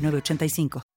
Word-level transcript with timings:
85 0.00 0.89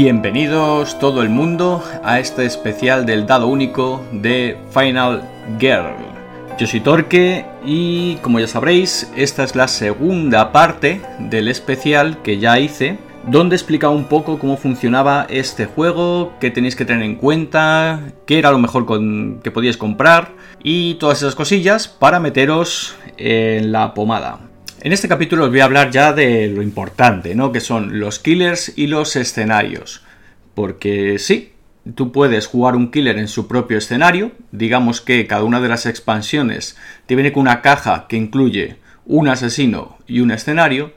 Bienvenidos 0.00 0.96
todo 1.00 1.22
el 1.22 1.28
mundo 1.28 1.82
a 2.04 2.20
este 2.20 2.46
especial 2.46 3.04
del 3.04 3.26
dado 3.26 3.48
único 3.48 4.00
de 4.12 4.56
Final 4.70 5.28
Girl. 5.58 5.96
Yo 6.56 6.68
soy 6.68 6.78
Torque 6.78 7.44
y 7.64 8.14
como 8.22 8.38
ya 8.38 8.46
sabréis, 8.46 9.10
esta 9.16 9.42
es 9.42 9.56
la 9.56 9.66
segunda 9.66 10.52
parte 10.52 11.00
del 11.18 11.48
especial 11.48 12.22
que 12.22 12.38
ya 12.38 12.60
hice, 12.60 12.96
donde 13.26 13.56
explicaba 13.56 13.92
un 13.92 14.04
poco 14.04 14.38
cómo 14.38 14.56
funcionaba 14.56 15.26
este 15.28 15.66
juego, 15.66 16.32
qué 16.38 16.52
tenéis 16.52 16.76
que 16.76 16.84
tener 16.84 17.02
en 17.02 17.16
cuenta, 17.16 17.98
qué 18.24 18.38
era 18.38 18.52
lo 18.52 18.60
mejor 18.60 18.86
que 19.42 19.50
podíais 19.50 19.76
comprar 19.76 20.30
y 20.62 20.94
todas 20.94 21.18
esas 21.18 21.34
cosillas 21.34 21.88
para 21.88 22.20
meteros 22.20 22.94
en 23.16 23.72
la 23.72 23.94
pomada. 23.94 24.47
En 24.80 24.92
este 24.92 25.08
capítulo 25.08 25.44
os 25.44 25.50
voy 25.50 25.58
a 25.58 25.64
hablar 25.64 25.90
ya 25.90 26.12
de 26.12 26.46
lo 26.46 26.62
importante, 26.62 27.34
¿no? 27.34 27.50
Que 27.50 27.58
son 27.58 27.98
los 27.98 28.20
killers 28.20 28.72
y 28.76 28.86
los 28.86 29.16
escenarios. 29.16 30.04
Porque 30.54 31.18
sí, 31.18 31.52
tú 31.96 32.12
puedes 32.12 32.46
jugar 32.46 32.76
un 32.76 32.92
killer 32.92 33.18
en 33.18 33.26
su 33.26 33.48
propio 33.48 33.78
escenario. 33.78 34.30
Digamos 34.52 35.00
que 35.00 35.26
cada 35.26 35.42
una 35.42 35.60
de 35.60 35.68
las 35.68 35.84
expansiones 35.84 36.78
te 37.06 37.16
viene 37.16 37.32
con 37.32 37.40
una 37.40 37.60
caja 37.60 38.06
que 38.08 38.16
incluye 38.16 38.76
un 39.04 39.26
asesino 39.26 39.98
y 40.06 40.20
un 40.20 40.30
escenario. 40.30 40.92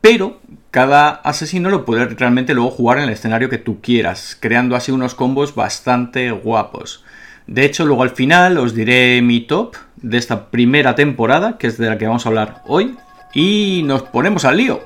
Pero 0.00 0.40
cada 0.70 1.08
asesino 1.08 1.68
lo 1.68 1.84
puedes 1.84 2.16
realmente 2.16 2.54
luego 2.54 2.70
jugar 2.70 2.98
en 2.98 3.04
el 3.04 3.10
escenario 3.10 3.48
que 3.48 3.58
tú 3.58 3.80
quieras, 3.80 4.36
creando 4.38 4.76
así 4.76 4.92
unos 4.92 5.16
combos 5.16 5.52
bastante 5.56 6.30
guapos. 6.30 7.04
De 7.48 7.64
hecho, 7.64 7.86
luego 7.86 8.04
al 8.04 8.10
final 8.10 8.56
os 8.58 8.72
diré 8.72 9.20
mi 9.20 9.40
top 9.40 9.74
de 9.96 10.16
esta 10.16 10.48
primera 10.52 10.94
temporada, 10.94 11.58
que 11.58 11.66
es 11.66 11.76
de 11.76 11.88
la 11.88 11.98
que 11.98 12.06
vamos 12.06 12.24
a 12.24 12.28
hablar 12.28 12.62
hoy 12.66 12.94
y 13.36 13.82
nos 13.84 14.02
ponemos 14.02 14.46
al 14.46 14.56
lío. 14.56 14.80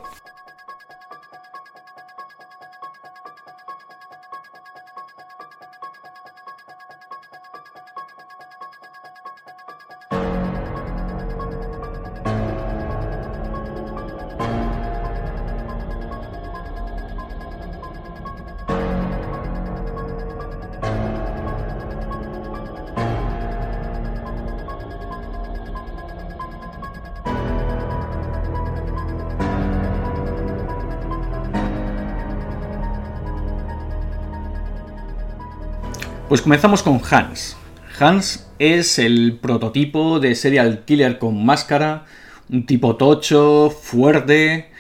Pues 36.31 36.43
comenzamos 36.43 36.85
con 36.85 37.01
Hans. 37.11 37.57
Hans 37.99 38.47
es 38.61 39.01
el 39.01 39.41
prototipo 39.43 40.21
de 40.21 40.37
serial 40.37 40.85
killer 40.85 41.19
con 41.19 41.45
máscara, 41.45 42.07
un 42.49 42.67
tipo 42.67 42.95
tocho, 42.95 43.69
fuerte 43.69 44.71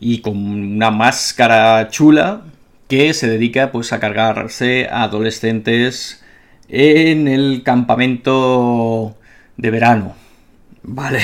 y 0.00 0.22
con 0.22 0.38
una 0.38 0.90
máscara 0.90 1.90
chula 1.90 2.44
que 2.88 3.12
se 3.12 3.28
dedica 3.28 3.70
pues 3.70 3.92
a 3.92 4.00
cargarse 4.00 4.88
a 4.88 5.02
adolescentes 5.02 6.24
en 6.70 7.28
el 7.28 7.62
campamento 7.64 9.14
de 9.58 9.70
verano. 9.70 10.14
Vale. 10.82 11.20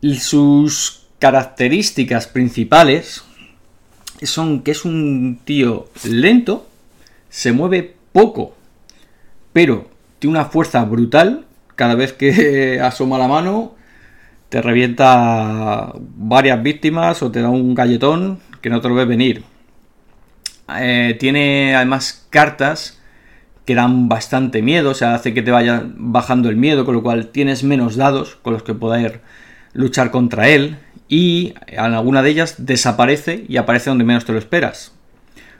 Y 0.00 0.14
sus 0.20 1.08
características 1.18 2.26
principales 2.26 3.22
son 4.22 4.62
que 4.62 4.70
es 4.70 4.86
un 4.86 5.40
tío 5.44 5.90
lento, 6.04 6.70
se 7.28 7.52
mueve 7.52 7.96
poco 8.12 8.61
pero 9.52 9.88
tiene 10.18 10.38
una 10.38 10.46
fuerza 10.46 10.84
brutal. 10.84 11.46
Cada 11.76 11.94
vez 11.94 12.12
que 12.12 12.80
asoma 12.82 13.18
la 13.18 13.28
mano, 13.28 13.74
te 14.48 14.62
revienta 14.62 15.92
varias 15.98 16.62
víctimas 16.62 17.22
o 17.22 17.30
te 17.30 17.40
da 17.40 17.48
un 17.48 17.74
galletón 17.74 18.40
que 18.60 18.70
no 18.70 18.80
te 18.80 18.88
lo 18.88 18.94
ves 18.94 19.08
venir. 19.08 19.44
Eh, 20.78 21.16
tiene 21.18 21.74
además 21.74 22.26
cartas 22.30 23.00
que 23.66 23.74
dan 23.74 24.08
bastante 24.08 24.62
miedo, 24.62 24.90
o 24.90 24.94
sea, 24.94 25.14
hace 25.14 25.34
que 25.34 25.42
te 25.42 25.50
vaya 25.50 25.84
bajando 25.96 26.48
el 26.48 26.56
miedo, 26.56 26.84
con 26.84 26.94
lo 26.94 27.02
cual 27.02 27.28
tienes 27.28 27.62
menos 27.62 27.96
dados 27.96 28.36
con 28.42 28.52
los 28.52 28.62
que 28.62 28.74
poder 28.74 29.20
luchar 29.72 30.10
contra 30.10 30.48
él. 30.48 30.78
Y 31.08 31.54
en 31.66 31.80
alguna 31.80 32.22
de 32.22 32.30
ellas 32.30 32.54
desaparece 32.58 33.44
y 33.48 33.56
aparece 33.56 33.90
donde 33.90 34.04
menos 34.04 34.24
te 34.24 34.32
lo 34.32 34.38
esperas 34.38 34.92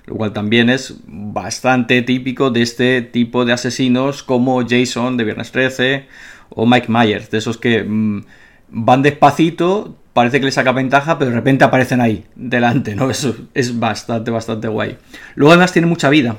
lo 0.06 0.16
cual 0.16 0.32
también 0.32 0.68
es 0.70 0.94
bastante 1.06 2.02
típico 2.02 2.50
de 2.50 2.62
este 2.62 3.02
tipo 3.02 3.44
de 3.44 3.52
asesinos 3.52 4.22
como 4.22 4.66
Jason 4.68 5.16
de 5.16 5.24
Viernes 5.24 5.52
13 5.52 6.06
o 6.50 6.66
Mike 6.66 6.88
Myers, 6.88 7.30
de 7.30 7.38
esos 7.38 7.56
que 7.56 7.82
mm, 7.82 8.24
van 8.68 9.02
despacito, 9.02 9.96
parece 10.12 10.40
que 10.40 10.46
les 10.46 10.54
saca 10.54 10.72
ventaja, 10.72 11.18
pero 11.18 11.30
de 11.30 11.36
repente 11.36 11.64
aparecen 11.64 12.00
ahí, 12.00 12.24
delante, 12.34 12.94
¿no? 12.94 13.10
Eso 13.10 13.34
es 13.54 13.78
bastante, 13.78 14.30
bastante 14.30 14.68
guay. 14.68 14.96
Luego 15.34 15.52
además 15.52 15.72
tiene 15.72 15.86
mucha 15.86 16.10
vida. 16.10 16.36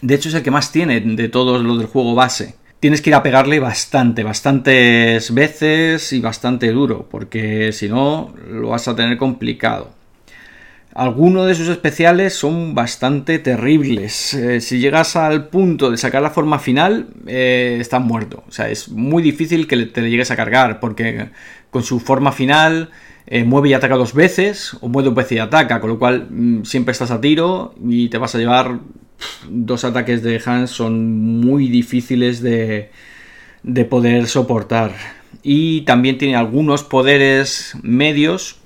De 0.00 0.14
hecho 0.14 0.28
es 0.28 0.34
el 0.34 0.42
que 0.42 0.50
más 0.50 0.70
tiene 0.70 1.00
de 1.00 1.28
todos 1.28 1.62
los 1.62 1.78
del 1.78 1.88
juego 1.88 2.14
base. 2.14 2.54
Tienes 2.80 3.02
que 3.02 3.10
ir 3.10 3.14
a 3.14 3.24
pegarle 3.24 3.58
bastante, 3.58 4.22
bastantes 4.22 5.34
veces 5.34 6.12
y 6.12 6.20
bastante 6.20 6.70
duro, 6.70 7.08
porque 7.10 7.72
si 7.72 7.88
no 7.88 8.32
lo 8.48 8.68
vas 8.68 8.86
a 8.86 8.94
tener 8.94 9.18
complicado. 9.18 9.97
Algunos 10.98 11.46
de 11.46 11.54
sus 11.54 11.68
especiales 11.68 12.34
son 12.34 12.74
bastante 12.74 13.38
terribles. 13.38 14.34
Eh, 14.34 14.60
si 14.60 14.80
llegas 14.80 15.14
al 15.14 15.46
punto 15.46 15.92
de 15.92 15.96
sacar 15.96 16.22
la 16.22 16.30
forma 16.30 16.58
final, 16.58 17.06
eh, 17.28 17.78
estás 17.80 18.02
muerto. 18.02 18.42
O 18.48 18.50
sea, 18.50 18.68
es 18.68 18.88
muy 18.88 19.22
difícil 19.22 19.68
que 19.68 19.76
te 19.86 20.02
le 20.02 20.10
llegues 20.10 20.32
a 20.32 20.34
cargar, 20.34 20.80
porque 20.80 21.28
con 21.70 21.84
su 21.84 22.00
forma 22.00 22.32
final 22.32 22.90
eh, 23.28 23.44
mueve 23.44 23.68
y 23.68 23.74
ataca 23.74 23.94
dos 23.94 24.12
veces, 24.12 24.76
o 24.80 24.88
mueve 24.88 25.10
dos 25.10 25.14
veces 25.14 25.32
y 25.36 25.38
ataca, 25.38 25.78
con 25.78 25.90
lo 25.90 26.00
cual 26.00 26.26
mm, 26.28 26.64
siempre 26.64 26.90
estás 26.90 27.12
a 27.12 27.20
tiro 27.20 27.76
y 27.88 28.08
te 28.08 28.18
vas 28.18 28.34
a 28.34 28.38
llevar 28.38 28.80
dos 29.48 29.84
ataques 29.84 30.24
de 30.24 30.42
Hans, 30.44 30.72
son 30.72 31.16
muy 31.40 31.68
difíciles 31.68 32.42
de, 32.42 32.90
de 33.62 33.84
poder 33.84 34.26
soportar. 34.26 34.96
Y 35.44 35.82
también 35.82 36.18
tiene 36.18 36.34
algunos 36.34 36.82
poderes 36.82 37.76
medios 37.82 38.58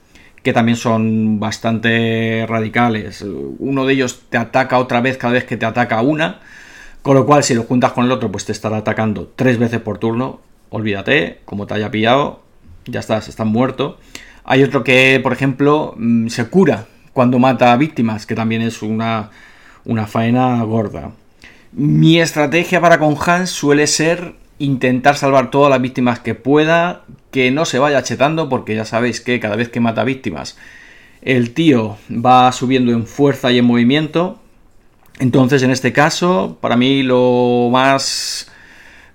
que 0.43 0.53
también 0.53 0.77
son 0.77 1.39
bastante 1.39 2.45
radicales. 2.49 3.25
Uno 3.59 3.87
de 3.87 3.95
ellos 3.95 4.23
te 4.29 4.39
ataca 4.39 4.79
otra 4.79 5.01
vez 5.01 5.17
cada 5.17 5.35
vez 5.35 5.45
que 5.45 5.57
te 5.57 5.67
ataca 5.67 6.03
una, 6.03 6.41
con 7.03 7.15
lo 7.17 7.27
cual 7.27 7.45
si 7.45 7.55
lo 7.55 7.63
juntas 7.63 7.93
con 7.93 8.05
el 8.05 8.13
otro, 8.13 8.31
pues 8.31 8.45
te 8.45 8.53
estará 8.53 8.79
atacando 8.79 9.33
tres 9.37 9.59
veces 9.59 9.81
por 9.81 9.99
turno. 9.99 10.41
Olvídate, 10.71 11.41
como 11.45 11.67
te 11.67 11.75
haya 11.75 11.91
pillado, 11.91 12.43
ya 12.87 13.01
estás, 13.01 13.29
estás 13.29 13.47
muerto. 13.47 13.99
Hay 14.45 14.63
otro 14.63 14.83
que, 14.83 15.21
por 15.23 15.33
ejemplo, 15.33 15.95
mm, 15.97 16.29
se 16.29 16.47
cura 16.47 16.87
cuando 17.13 17.39
mata 17.39 17.73
a 17.73 17.77
víctimas, 17.77 18.27
que 18.27 18.35
también 18.35 18.63
es 18.63 18.83
una, 18.83 19.31
una 19.85 20.07
faena 20.07 20.63
gorda. 20.65 21.13
Mi 21.73 22.21
estrategia 22.21 22.81
para 22.81 22.99
con 22.99 23.17
Hans 23.25 23.51
suele 23.51 23.87
ser 23.87 24.35
intentar 24.59 25.17
salvar 25.17 25.51
todas 25.51 25.71
las 25.71 25.81
víctimas 25.81 26.21
que 26.21 26.35
pueda, 26.35 27.03
que 27.33 27.51
no 27.51 27.65
se 27.65 27.81
vaya 27.81 28.05
chetando, 28.05 28.49
porque 28.49 28.77
ya 28.77 28.85
sabéis 28.85 29.21
que 29.21 29.41
cada 29.41 29.57
vez 29.57 29.69
que 29.69 29.81
mata 29.81 30.05
víctimas 30.05 30.57
el 31.23 31.55
tío 31.55 31.97
va 32.11 32.51
subiendo 32.53 32.93
en 32.93 33.07
fuerza 33.07 33.51
y 33.53 33.59
en 33.59 33.65
movimiento. 33.65 34.41
Entonces, 35.21 35.63
en 35.63 35.71
este 35.71 35.93
caso, 35.93 36.59
para 36.61 36.77
mí 36.77 37.03
lo 37.03 37.69
más... 37.73 38.51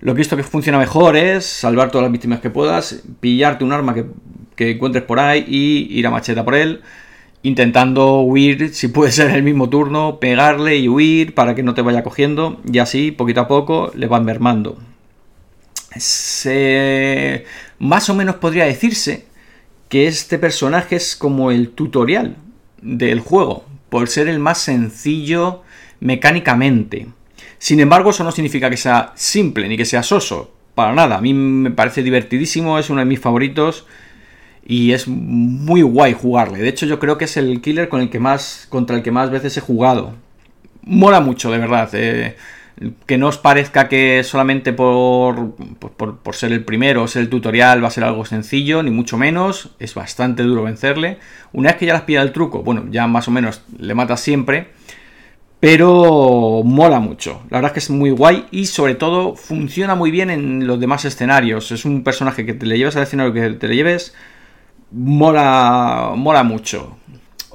Lo 0.00 0.14
que 0.14 0.18
he 0.18 0.22
visto 0.22 0.36
que 0.36 0.44
funciona 0.44 0.78
mejor 0.78 1.16
es 1.16 1.44
salvar 1.44 1.90
todas 1.90 2.04
las 2.04 2.12
víctimas 2.12 2.40
que 2.40 2.50
puedas, 2.50 3.02
pillarte 3.20 3.64
un 3.64 3.72
arma 3.72 3.94
que, 3.94 4.06
que 4.54 4.70
encuentres 4.70 5.04
por 5.04 5.18
ahí 5.18 5.44
y 5.48 5.98
ir 5.98 6.06
a 6.06 6.10
macheta 6.10 6.44
por 6.44 6.54
él, 6.54 6.82
intentando 7.42 8.20
huir, 8.20 8.72
si 8.74 8.88
puede 8.88 9.10
ser 9.10 9.30
el 9.32 9.42
mismo 9.42 9.68
turno, 9.68 10.20
pegarle 10.20 10.76
y 10.76 10.88
huir 10.88 11.34
para 11.34 11.56
que 11.56 11.64
no 11.64 11.74
te 11.74 11.82
vaya 11.82 12.04
cogiendo, 12.04 12.60
y 12.72 12.78
así, 12.78 13.10
poquito 13.10 13.40
a 13.40 13.48
poco, 13.48 13.90
le 13.96 14.06
van 14.06 14.24
mermando. 14.24 14.78
Se... 15.96 17.44
Más 17.78 18.10
o 18.10 18.14
menos 18.14 18.36
podría 18.36 18.64
decirse 18.64 19.26
que 19.88 20.06
este 20.06 20.38
personaje 20.38 20.96
es 20.96 21.16
como 21.16 21.50
el 21.50 21.70
tutorial 21.70 22.36
del 22.82 23.20
juego, 23.20 23.64
por 23.88 24.08
ser 24.08 24.28
el 24.28 24.38
más 24.38 24.58
sencillo 24.58 25.62
mecánicamente. 26.00 27.06
Sin 27.58 27.80
embargo, 27.80 28.10
eso 28.10 28.24
no 28.24 28.32
significa 28.32 28.70
que 28.70 28.76
sea 28.76 29.12
simple 29.14 29.68
ni 29.68 29.76
que 29.76 29.84
sea 29.84 30.02
soso, 30.02 30.52
para 30.74 30.94
nada. 30.94 31.16
A 31.16 31.20
mí 31.20 31.32
me 31.32 31.70
parece 31.70 32.02
divertidísimo, 32.02 32.78
es 32.78 32.90
uno 32.90 33.00
de 33.00 33.06
mis 33.06 33.20
favoritos 33.20 33.86
y 34.66 34.92
es 34.92 35.08
muy 35.08 35.82
guay 35.82 36.12
jugarle. 36.12 36.58
De 36.58 36.68
hecho, 36.68 36.86
yo 36.86 36.98
creo 36.98 37.16
que 37.16 37.24
es 37.24 37.36
el 37.36 37.60
killer 37.62 37.88
con 37.88 38.00
el 38.00 38.10
que 38.10 38.20
más 38.20 38.66
contra 38.68 38.96
el 38.96 39.02
que 39.02 39.10
más 39.10 39.30
veces 39.30 39.56
he 39.56 39.60
jugado. 39.60 40.14
Mola 40.82 41.20
mucho, 41.20 41.50
de 41.50 41.58
verdad. 41.58 41.88
Eh 41.94 42.36
que 43.06 43.18
no 43.18 43.28
os 43.28 43.38
parezca 43.38 43.88
que 43.88 44.22
solamente 44.22 44.72
por, 44.72 45.54
por, 45.78 46.34
ser 46.34 46.52
el 46.52 46.64
primero 46.64 47.02
o 47.02 47.08
ser 47.08 47.22
el 47.22 47.28
tutorial 47.28 47.82
va 47.82 47.88
a 47.88 47.90
ser 47.90 48.04
algo 48.04 48.24
sencillo, 48.24 48.82
ni 48.82 48.90
mucho 48.90 49.18
menos, 49.18 49.70
es 49.78 49.94
bastante 49.94 50.42
duro 50.42 50.62
vencerle. 50.62 51.18
Una 51.52 51.70
vez 51.70 51.78
que 51.78 51.86
ya 51.86 51.94
las 51.94 52.02
pilla 52.02 52.22
el 52.22 52.32
truco, 52.32 52.62
bueno, 52.62 52.84
ya 52.90 53.06
más 53.06 53.28
o 53.28 53.30
menos 53.30 53.62
le 53.78 53.94
matas 53.94 54.20
siempre, 54.20 54.68
pero 55.60 56.62
mola 56.64 57.00
mucho. 57.00 57.42
La 57.50 57.58
verdad 57.58 57.70
es 57.70 57.72
que 57.72 57.80
es 57.80 57.90
muy 57.90 58.10
guay 58.10 58.46
y 58.50 58.66
sobre 58.66 58.94
todo 58.94 59.34
funciona 59.34 59.94
muy 59.94 60.10
bien 60.10 60.30
en 60.30 60.66
los 60.66 60.78
demás 60.78 61.04
escenarios. 61.04 61.72
Es 61.72 61.84
un 61.84 62.04
personaje 62.04 62.46
que 62.46 62.54
te 62.54 62.66
le 62.66 62.78
lleves 62.78 62.96
al 62.96 63.02
escenario 63.02 63.32
que 63.32 63.50
te 63.50 63.66
le 63.66 63.74
lleves, 63.74 64.14
mola, 64.92 66.12
mola 66.14 66.44
mucho. 66.44 66.96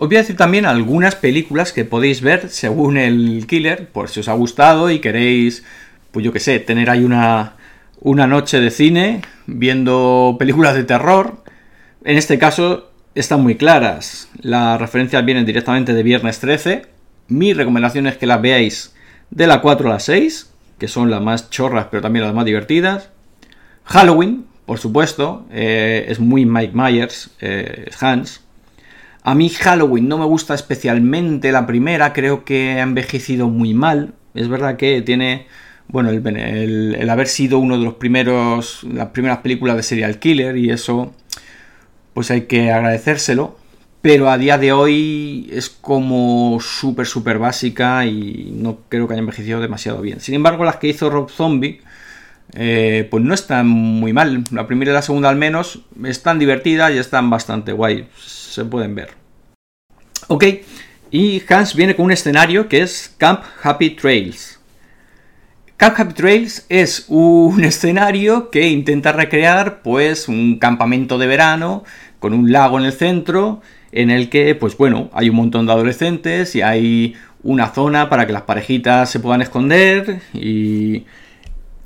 Os 0.04 0.10
voy 0.10 0.18
a 0.18 0.20
decir 0.20 0.36
también 0.36 0.66
algunas 0.66 1.16
películas 1.16 1.72
que 1.72 1.86
podéis 1.86 2.20
ver 2.20 2.50
según 2.50 2.98
el 2.98 3.48
killer, 3.48 3.88
por 3.88 4.10
si 4.10 4.20
os 4.20 4.28
ha 4.28 4.34
gustado 4.34 4.92
y 4.92 5.00
queréis, 5.00 5.64
pues 6.12 6.26
yo 6.26 6.34
que 6.34 6.42
sé, 6.42 6.60
tener 6.60 6.90
ahí 6.90 7.06
una, 7.06 7.54
una 8.02 8.28
noche 8.28 8.60
de 8.60 8.70
cine 8.70 9.22
viendo 9.48 10.36
películas 10.38 10.76
de 10.76 10.84
terror. 10.84 11.42
En 12.04 12.18
este 12.18 12.38
caso 12.38 12.92
están 13.16 13.44
muy 13.44 13.56
claras. 13.56 14.28
Las 14.42 14.78
referencias 14.78 15.24
vienen 15.24 15.46
directamente 15.46 15.94
de 15.94 16.04
Viernes 16.04 16.42
13. 16.42 16.82
Mi 17.30 17.54
recomendación 17.54 18.06
es 18.06 18.18
que 18.18 18.28
las 18.28 18.42
veáis 18.42 18.94
de 19.30 19.48
la 19.48 19.62
4 19.62 19.88
a 19.88 19.94
la 19.94 20.00
6, 20.02 20.52
que 20.80 20.90
son 20.90 21.12
las 21.12 21.22
más 21.22 21.50
chorras 21.50 21.88
pero 21.90 22.02
también 22.02 22.26
las 22.26 22.36
más 22.36 22.44
divertidas. 22.44 23.08
Halloween, 23.86 24.48
por 24.66 24.80
supuesto, 24.80 25.46
eh, 25.50 26.08
es 26.10 26.20
muy 26.20 26.46
Mike 26.46 26.74
Myers, 26.76 27.30
eh, 27.40 27.90
Hans. 28.02 28.43
A 29.24 29.36
mí 29.36 29.50
Halloween 29.50 30.10
no 30.10 30.18
me 30.18 30.26
gusta 30.26 30.54
especialmente 30.54 31.54
la 31.54 31.66
primera, 31.66 32.12
creo 32.12 32.44
que 32.44 32.74
ha 32.74 32.82
envejecido 32.82 33.48
muy 33.48 33.74
mal. 33.74 34.14
Es 34.34 34.50
verdad 34.50 34.76
que 34.76 35.02
tiene, 35.02 35.48
bueno, 35.88 36.10
el, 36.10 37.10
haber 37.10 37.28
sido 37.28 37.60
uno 37.60 37.78
de 37.78 37.86
los 37.86 37.94
primeros, 37.96 38.84
las 38.84 39.08
primeras 39.10 39.38
películas 39.40 39.78
de 39.78 39.84
serial 39.84 40.20
killer 40.20 40.58
y 40.58 40.72
eso, 40.72 41.14
pues 42.14 42.32
hay 42.32 42.42
que 42.44 42.72
agradecérselo. 42.72 43.58
Pero 44.02 44.30
a 44.30 44.38
día 44.38 44.58
de 44.58 44.74
hoy 44.74 45.50
es 45.54 45.70
como 45.70 46.58
súper, 46.60 47.08
súper 47.08 47.40
básica 47.40 48.06
y 48.06 48.52
no 48.54 48.80
creo 48.90 49.08
que 49.08 49.14
haya 49.14 49.22
envejecido 49.22 49.62
demasiado 49.62 50.02
bien. 50.02 50.20
Sin 50.20 50.36
embargo, 50.36 50.66
las 50.66 50.76
que 50.76 50.88
hizo 50.88 51.10
Rob 51.10 51.30
Zombie, 51.30 51.80
eh, 52.54 53.08
pues 53.10 53.24
no 53.24 53.34
están 53.34 53.70
muy 53.70 54.12
mal. 54.12 54.44
La 54.52 54.68
primera 54.68 54.92
y 54.92 54.94
la 54.96 55.02
segunda 55.02 55.30
al 55.30 55.38
menos 55.38 55.80
están 56.04 56.40
divertidas 56.40 56.92
y 56.94 56.98
están 56.98 57.30
bastante 57.30 57.72
guay 57.72 58.10
se 58.54 58.66
pueden 58.66 58.96
ver. 58.96 59.10
Ok, 60.28 60.46
y 61.12 61.44
Hans 61.50 61.76
viene 61.76 61.96
con 61.96 62.06
un 62.06 62.12
escenario 62.12 62.68
que 62.68 62.82
es 62.82 63.14
Camp 63.18 63.42
Happy 63.62 63.92
Trails. 63.92 64.60
Camp 65.78 66.00
Happy 66.00 66.14
Trails 66.14 66.66
es 66.70 67.06
un 67.08 67.64
escenario 67.64 68.50
que 68.50 68.68
intenta 68.68 69.12
recrear 69.12 69.82
pues 69.82 70.28
un 70.28 70.60
campamento 70.60 71.18
de 71.18 71.28
verano 71.28 71.84
con 72.20 72.34
un 72.34 72.52
lago 72.52 72.80
en 72.80 72.86
el 72.86 72.94
centro 72.94 73.62
en 73.92 74.10
el 74.10 74.30
que 74.30 74.56
pues 74.56 74.78
bueno, 74.78 75.10
hay 75.14 75.30
un 75.30 75.36
montón 75.36 75.66
de 75.66 75.74
adolescentes 75.74 76.56
y 76.56 76.62
hay 76.62 77.16
una 77.44 77.70
zona 77.74 78.10
para 78.10 78.26
que 78.26 78.34
las 78.34 78.44
parejitas 78.44 79.10
se 79.10 79.20
puedan 79.20 79.42
esconder 79.42 80.22
y 80.34 81.06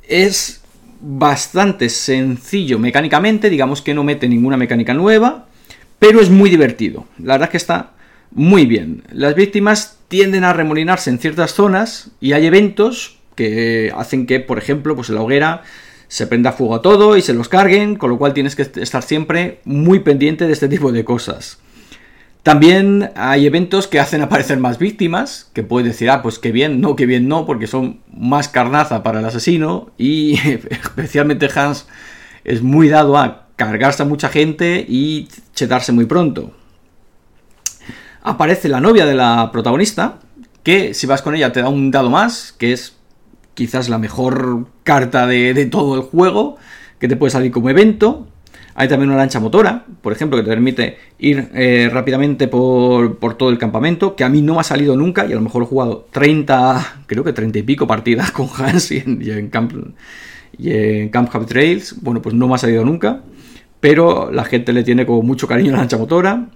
es 0.04 0.62
bastante 1.00 1.88
sencillo 1.88 2.78
mecánicamente, 2.78 3.50
digamos 3.50 3.82
que 3.82 3.94
no 3.94 4.04
mete 4.04 4.28
ninguna 4.28 4.56
mecánica 4.56 4.94
nueva, 4.94 5.47
pero 5.98 6.20
es 6.20 6.30
muy 6.30 6.50
divertido. 6.50 7.06
La 7.18 7.34
verdad 7.34 7.50
que 7.50 7.56
está 7.56 7.92
muy 8.30 8.66
bien. 8.66 9.02
Las 9.10 9.34
víctimas 9.34 9.98
tienden 10.08 10.44
a 10.44 10.52
remolinarse 10.52 11.10
en 11.10 11.18
ciertas 11.18 11.52
zonas 11.52 12.10
y 12.20 12.32
hay 12.32 12.46
eventos 12.46 13.18
que 13.34 13.92
hacen 13.96 14.26
que, 14.26 14.40
por 14.40 14.58
ejemplo, 14.58 14.96
pues 14.96 15.08
en 15.08 15.16
la 15.16 15.22
hoguera 15.22 15.62
se 16.08 16.26
prenda 16.26 16.52
fuego 16.52 16.74
a 16.74 16.82
todo 16.82 17.16
y 17.16 17.22
se 17.22 17.34
los 17.34 17.48
carguen, 17.48 17.96
con 17.96 18.10
lo 18.10 18.18
cual 18.18 18.32
tienes 18.32 18.56
que 18.56 18.62
estar 18.62 19.02
siempre 19.02 19.60
muy 19.64 20.00
pendiente 20.00 20.46
de 20.46 20.52
este 20.52 20.68
tipo 20.68 20.90
de 20.90 21.04
cosas. 21.04 21.58
También 22.42 23.10
hay 23.14 23.46
eventos 23.46 23.86
que 23.86 24.00
hacen 24.00 24.22
aparecer 24.22 24.58
más 24.58 24.78
víctimas, 24.78 25.50
que 25.52 25.62
puedes 25.62 25.86
decir, 25.86 26.08
ah, 26.08 26.22
pues 26.22 26.38
qué 26.38 26.50
bien, 26.50 26.80
no, 26.80 26.96
qué 26.96 27.04
bien 27.04 27.28
no, 27.28 27.44
porque 27.44 27.66
son 27.66 28.00
más 28.10 28.48
carnaza 28.48 29.02
para 29.02 29.20
el 29.20 29.26
asesino 29.26 29.90
y 29.98 30.38
especialmente 30.70 31.48
Hans 31.54 31.86
es 32.44 32.62
muy 32.62 32.88
dado 32.88 33.18
a 33.18 33.48
cargarse 33.56 34.02
a 34.02 34.06
mucha 34.06 34.30
gente 34.30 34.86
y 34.88 35.28
chetarse 35.58 35.92
muy 35.92 36.06
pronto. 36.06 36.52
Aparece 38.22 38.68
la 38.68 38.80
novia 38.80 39.06
de 39.06 39.14
la 39.14 39.50
protagonista, 39.52 40.20
que 40.62 40.94
si 40.94 41.06
vas 41.06 41.22
con 41.22 41.34
ella 41.34 41.52
te 41.52 41.62
da 41.62 41.68
un 41.68 41.90
dado 41.90 42.10
más, 42.10 42.54
que 42.58 42.72
es 42.72 42.96
quizás 43.54 43.88
la 43.88 43.98
mejor 43.98 44.66
carta 44.84 45.26
de, 45.26 45.66
todo 45.66 45.96
el 45.96 46.02
juego, 46.02 46.56
que 46.98 47.08
te 47.08 47.16
puede 47.16 47.30
salir 47.30 47.50
como 47.50 47.70
evento. 47.70 48.28
Hay 48.74 48.86
también 48.86 49.10
una 49.10 49.18
lancha 49.18 49.40
motora, 49.40 49.84
por 50.02 50.12
ejemplo, 50.12 50.38
que 50.38 50.44
te 50.44 50.50
permite 50.50 50.98
ir 51.18 51.50
eh, 51.52 51.90
rápidamente 51.92 52.46
por, 52.46 53.18
todo 53.36 53.50
el 53.50 53.58
campamento, 53.58 54.14
que 54.14 54.22
a 54.22 54.28
mí 54.28 54.40
no 54.40 54.54
me 54.54 54.60
ha 54.60 54.64
salido 54.64 54.94
nunca, 54.94 55.26
y 55.26 55.32
a 55.32 55.34
lo 55.34 55.40
mejor 55.40 55.64
he 55.64 55.66
jugado 55.66 56.06
30, 56.12 57.02
creo 57.06 57.24
que 57.24 57.32
30 57.32 57.58
y 57.58 57.62
pico 57.62 57.88
partidas 57.88 58.30
con 58.32 58.48
Hans 58.56 58.92
y 58.92 58.98
en, 58.98 59.48
Camp, 59.50 59.72
y 60.56 60.70
en 60.70 61.08
Camp 61.08 61.34
Hub 61.34 61.46
Trails. 61.46 62.00
Bueno, 62.00 62.22
pues 62.22 62.36
no 62.36 62.46
me 62.46 62.54
ha 62.54 62.58
salido 62.58 62.84
nunca 62.84 63.22
pero 63.80 64.30
la 64.32 64.44
gente 64.44 64.72
le 64.72 64.82
tiene 64.82 65.06
como 65.06 65.22
mucho 65.22 65.46
cariño 65.46 65.70
a 65.70 65.72
la 65.72 65.78
lancha 65.78 65.96
motora. 65.96 66.48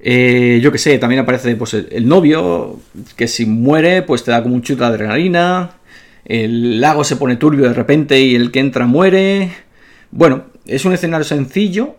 Eh, 0.00 0.58
yo 0.62 0.72
que 0.72 0.78
sé, 0.78 0.98
también 0.98 1.20
aparece 1.20 1.54
pues, 1.54 1.74
el, 1.74 2.08
novio, 2.08 2.80
que 3.16 3.28
si 3.28 3.46
muere, 3.46 4.02
pues 4.02 4.24
te 4.24 4.32
da 4.32 4.42
como 4.42 4.54
un 4.54 4.62
chute 4.62 4.80
de 4.80 4.86
adrenalina. 4.86 5.76
El 6.24 6.80
lago 6.80 7.04
se 7.04 7.16
pone 7.16 7.36
turbio 7.36 7.68
de 7.68 7.74
repente 7.74 8.20
y 8.20 8.34
el 8.34 8.50
que 8.50 8.60
entra 8.60 8.86
muere. 8.86 9.52
Bueno, 10.10 10.44
es 10.66 10.84
un 10.84 10.92
escenario 10.92 11.24
sencillo, 11.24 11.96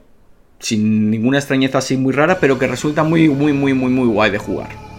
sin 0.60 1.10
ninguna 1.10 1.40
extrañeza 1.40 1.80
así 1.80 1.98
muy 1.98 2.14
rara, 2.14 2.40
pero 2.40 2.60
que 2.60 2.68
resulta 2.68 3.04
muy, 3.04 3.30
muy, 3.30 3.54
muy, 3.54 3.74
muy, 3.74 3.92
muy 3.92 4.08
guay 4.08 4.32
de 4.32 4.38
jugar. 4.38 4.93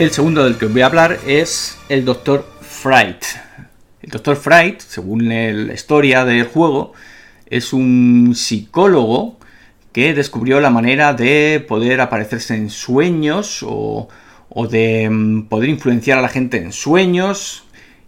El 0.00 0.12
segundo 0.12 0.44
del 0.44 0.56
que 0.56 0.64
os 0.64 0.72
voy 0.72 0.80
a 0.80 0.86
hablar 0.86 1.18
es 1.26 1.76
el 1.90 2.06
Dr. 2.06 2.46
Fright. 2.62 3.22
El 4.00 4.08
Dr. 4.08 4.34
Fright, 4.34 4.80
según 4.80 5.28
la 5.28 5.74
historia 5.74 6.24
del 6.24 6.44
juego, 6.44 6.94
es 7.50 7.74
un 7.74 8.32
psicólogo 8.34 9.36
que 9.92 10.14
descubrió 10.14 10.58
la 10.62 10.70
manera 10.70 11.12
de 11.12 11.62
poder 11.68 12.00
aparecerse 12.00 12.54
en 12.54 12.70
sueños 12.70 13.62
o, 13.62 14.08
de 14.70 15.10
mm, 15.10 15.48
poder 15.48 15.68
influenciar 15.68 16.16
a 16.16 16.22
la 16.22 16.30
gente 16.30 16.56
en 16.56 16.72
sueños. 16.72 17.64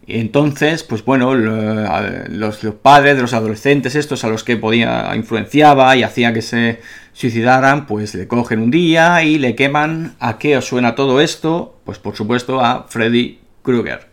entonces, 0.06 0.84
pues 0.84 1.04
bueno, 1.04 1.34
los, 1.34 2.56
padres 2.80 3.16
de 3.16 3.20
los 3.22 3.34
adolescentes 3.34 3.96
estos 3.96 4.24
a 4.24 4.28
los 4.28 4.44
que 4.44 4.56
podía 4.56 5.14
influenciaba 5.14 5.94
y 5.94 6.04
hacía 6.04 6.32
que 6.32 6.40
se 6.40 6.80
suicidaran, 7.12 7.86
pues 7.86 8.14
le 8.14 8.26
cogen 8.26 8.60
un 8.60 8.70
día 8.70 9.22
y 9.24 9.38
le 9.38 9.54
queman. 9.54 10.14
¿A 10.20 10.38
qué 10.38 10.56
os 10.56 10.64
suena 10.64 10.94
todo 10.94 11.20
esto? 11.20 11.71
Pues 11.84 11.98
por 11.98 12.16
supuesto 12.16 12.60
a 12.60 12.86
Freddy 12.88 13.40
Krueger. 13.62 14.10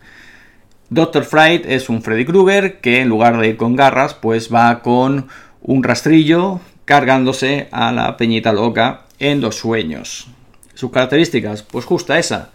Dr. 0.89 1.23
Fright 1.23 1.65
es 1.67 1.89
un 1.89 2.01
Freddy 2.01 2.25
Krueger 2.25 2.79
que 2.79 3.01
en 3.01 3.09
lugar 3.09 3.37
de 3.37 3.49
ir 3.49 3.57
con 3.57 3.75
garras, 3.75 4.15
pues 4.15 4.53
va 4.53 4.81
con 4.81 5.27
un 5.61 5.83
rastrillo 5.83 6.59
cargándose 6.85 7.67
a 7.71 7.91
la 7.91 8.17
peñita 8.17 8.51
loca 8.51 9.05
en 9.19 9.41
los 9.41 9.55
sueños. 9.55 10.27
Sus 10.73 10.91
características, 10.91 11.61
pues 11.61 11.85
justa 11.85 12.17
esa. 12.17 12.51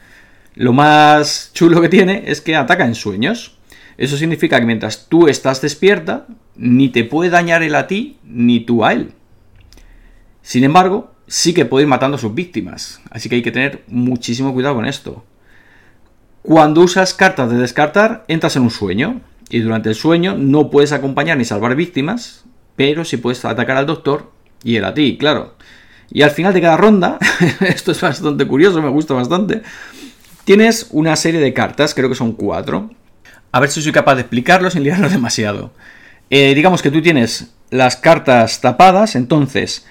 Lo 0.57 0.73
más 0.73 1.53
chulo 1.53 1.81
que 1.81 1.89
tiene 1.89 2.25
es 2.27 2.41
que 2.41 2.57
ataca 2.57 2.85
en 2.85 2.97
sueños. 2.97 3.57
Eso 3.97 4.17
significa 4.17 4.59
que 4.59 4.67
mientras 4.67 5.07
tú 5.09 5.29
estás 5.29 5.61
despierta, 5.61 6.27
ni 6.57 6.89
te 6.89 7.05
puede 7.05 7.31
dañar 7.31 7.63
él 7.63 7.77
a 7.77 7.87
ti, 7.87 8.19
ni 8.25 8.61
tú 8.61 8.85
a 8.85 8.93
él. 8.93 9.13
Sin 10.43 10.65
embargo, 10.65 11.14
sí 11.27 11.55
que 11.55 11.65
puede 11.65 11.85
ir 11.85 11.89
matando 11.89 12.17
a 12.17 12.21
sus 12.21 12.35
víctimas. 12.35 13.01
Así 13.11 13.29
que 13.29 13.37
hay 13.37 13.43
que 13.43 13.53
tener 13.53 13.85
muchísimo 13.89 14.53
cuidado 14.53 14.75
con 14.75 14.87
esto. 14.87 15.25
Cuando 16.43 16.83
usas 16.83 17.15
cartas 17.15 17.51
de 17.51 17.57
descartar, 17.57 18.25
entras 18.29 18.57
en 18.57 18.63
un 18.63 18.71
sueño. 18.71 19.21
Y 19.51 19.61
durante 19.61 19.89
el 19.89 19.95
sueño 19.95 20.37
no 20.37 20.71
puedes 20.71 20.93
acompañar 20.93 21.37
ni 21.37 21.45
salvar 21.45 21.77
víctimas, 21.77 22.45
pero 22.77 23.05
sí 23.05 23.19
puedes 23.19 23.45
atacar 23.45 23.77
al 23.77 23.87
doctor 23.87 24.33
y 24.63 24.77
él 24.77 24.85
a 24.85 24.95
ti, 24.95 25.17
claro. 25.19 25.55
Y 26.11 26.23
al 26.23 26.31
final 26.31 26.53
de 26.53 26.61
cada 26.61 26.77
ronda, 26.77 27.19
esto 27.61 27.93
es 27.93 28.01
bastante 28.01 28.47
curioso, 28.47 28.83
me 28.83 28.89
gusta 28.89 29.15
bastante, 29.15 29.63
tienes 30.45 30.89
una 30.91 31.17
serie 31.17 31.41
de 31.41 31.53
cartas, 31.53 31.95
creo 31.95 32.09
que 32.09 32.15
son 32.15 32.33
cuatro. 32.33 32.91
A 33.53 33.61
ver 33.61 33.71
si 33.71 33.83
soy 33.83 33.93
capaz 33.93 34.17
de 34.17 34.23
explicarlo 34.23 34.71
sin 34.71 34.83
liarlo 34.83 35.09
demasiado. 35.11 35.73
Eh, 36.31 36.55
digamos 36.55 36.83
que 36.83 36.91
tú 36.91 37.03
tienes 37.03 37.53
las 37.71 37.97
cartas 37.97 38.61
tapadas, 38.61 39.15
entonces 39.15 39.87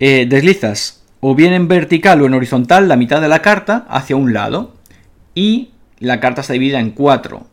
eh, 0.00 0.26
deslizas 0.28 1.02
o 1.20 1.34
bien 1.34 1.52
en 1.52 1.68
vertical 1.68 2.20
o 2.20 2.26
en 2.26 2.34
horizontal 2.34 2.88
la 2.88 2.96
mitad 2.96 3.20
de 3.20 3.28
la 3.28 3.42
carta 3.42 3.86
hacia 3.88 4.16
un 4.16 4.32
lado 4.32 4.74
y 5.34 5.70
la 5.98 6.20
carta 6.20 6.40
está 6.42 6.52
dividida 6.52 6.80
en 6.80 6.90
cuatro. 6.90 7.46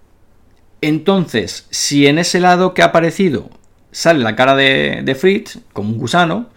Entonces, 0.81 1.67
si 1.69 2.07
en 2.07 2.19
ese 2.19 2.39
lado 2.39 2.73
que 2.73 2.81
ha 2.81 2.85
aparecido 2.85 3.49
sale 3.91 4.19
la 4.19 4.35
cara 4.35 4.55
de, 4.55 5.15
Fritz, 5.19 5.59
como 5.73 5.89
un 5.89 5.97
gusano, 5.97 6.47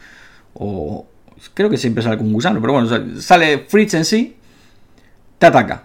o 0.55 1.07
creo 1.53 1.69
que 1.69 1.77
siempre 1.77 2.03
sale 2.03 2.17
como 2.17 2.29
un 2.29 2.35
gusano, 2.35 2.61
pero 2.61 2.73
bueno, 2.73 3.21
sale 3.21 3.59
Fritz 3.69 3.95
en 3.95 4.05
sí, 4.05 4.37
te 5.39 5.47
ataca. 5.47 5.85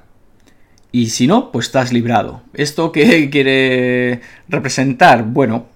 Y 0.92 1.10
si 1.10 1.28
no, 1.28 1.52
pues 1.52 1.68
estás 1.68 1.94
librado. 1.94 2.42
¿Esto 2.54 2.92
qué 2.92 3.30
quiere 3.32 4.22
representar? 4.48 5.24
Bueno, 5.24 5.68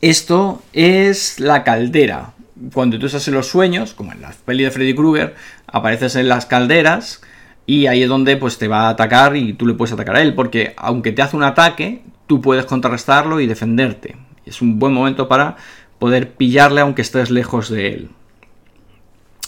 esto 0.00 0.62
es 0.72 1.40
la 1.40 1.64
caldera. 1.64 2.34
Cuando 2.72 2.98
tú 2.98 3.06
estás 3.06 3.26
en 3.28 3.34
los 3.34 3.46
sueños, 3.46 3.94
como 3.94 4.12
en 4.12 4.20
la 4.20 4.32
peli 4.44 4.64
de 4.64 4.70
Freddy 4.70 4.94
Krueger, 4.94 5.34
apareces 5.66 6.16
en 6.16 6.28
las 6.28 6.46
calderas 6.46 7.22
y 7.66 7.86
ahí 7.86 8.02
es 8.02 8.08
donde 8.08 8.36
pues 8.36 8.58
te 8.58 8.68
va 8.68 8.86
a 8.86 8.90
atacar 8.90 9.36
y 9.36 9.52
tú 9.52 9.66
le 9.66 9.74
puedes 9.74 9.92
atacar 9.92 10.16
a 10.16 10.22
él, 10.22 10.34
porque 10.34 10.74
aunque 10.76 11.12
te 11.12 11.22
hace 11.22 11.36
un 11.36 11.44
ataque, 11.44 12.02
tú 12.26 12.40
puedes 12.40 12.64
contrarrestarlo 12.64 13.40
y 13.40 13.46
defenderte. 13.46 14.16
Es 14.46 14.62
un 14.62 14.78
buen 14.78 14.92
momento 14.92 15.28
para 15.28 15.56
poder 15.98 16.32
pillarle 16.32 16.80
aunque 16.80 17.02
estés 17.02 17.30
lejos 17.30 17.68
de 17.68 17.88
él. 17.88 18.10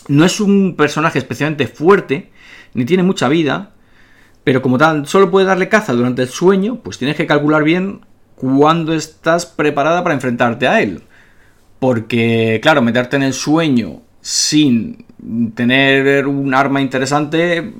No 0.08 0.24
es 0.24 0.40
un 0.40 0.76
personaje 0.76 1.18
especialmente 1.18 1.66
fuerte, 1.66 2.30
ni 2.74 2.84
tiene 2.84 3.02
mucha 3.02 3.28
vida, 3.28 3.70
pero 4.44 4.62
como 4.62 4.78
tal, 4.78 5.06
solo 5.06 5.30
puede 5.30 5.46
darle 5.46 5.68
caza 5.68 5.92
durante 5.92 6.22
el 6.22 6.28
sueño, 6.28 6.76
pues 6.76 6.98
tienes 6.98 7.16
que 7.16 7.26
calcular 7.26 7.62
bien 7.62 8.00
cuándo 8.34 8.94
estás 8.94 9.46
preparada 9.46 10.02
para 10.02 10.14
enfrentarte 10.14 10.66
a 10.66 10.80
él. 10.80 11.02
Porque, 11.80 12.60
claro, 12.62 12.82
meterte 12.82 13.16
en 13.16 13.24
el 13.24 13.32
sueño 13.32 14.02
sin 14.20 15.04
tener 15.54 16.26
un 16.26 16.54
arma 16.54 16.80
interesante 16.80 17.72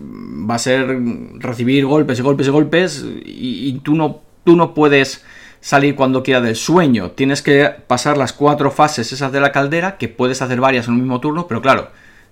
va 0.50 0.54
a 0.56 0.58
ser 0.58 0.98
recibir 1.38 1.86
golpes 1.86 2.18
y 2.18 2.22
golpes 2.22 2.46
y 2.46 2.50
golpes 2.50 3.04
y, 3.24 3.78
tú, 3.84 3.94
no, 3.94 4.20
tú 4.44 4.56
no 4.56 4.74
puedes 4.74 5.24
salir 5.60 5.94
cuando 5.94 6.22
quiera 6.22 6.40
del 6.40 6.56
sueño. 6.56 7.12
Tienes 7.12 7.42
que 7.42 7.70
pasar 7.86 8.16
las 8.16 8.32
cuatro 8.32 8.70
fases 8.70 9.12
esas 9.12 9.32
de 9.32 9.40
la 9.40 9.52
caldera, 9.52 9.96
que 9.98 10.08
puedes 10.08 10.42
hacer 10.42 10.60
varias 10.60 10.88
en 10.88 10.94
un 10.94 11.00
mismo 11.00 11.20
turno, 11.20 11.46
pero 11.46 11.60
claro, 11.60 11.90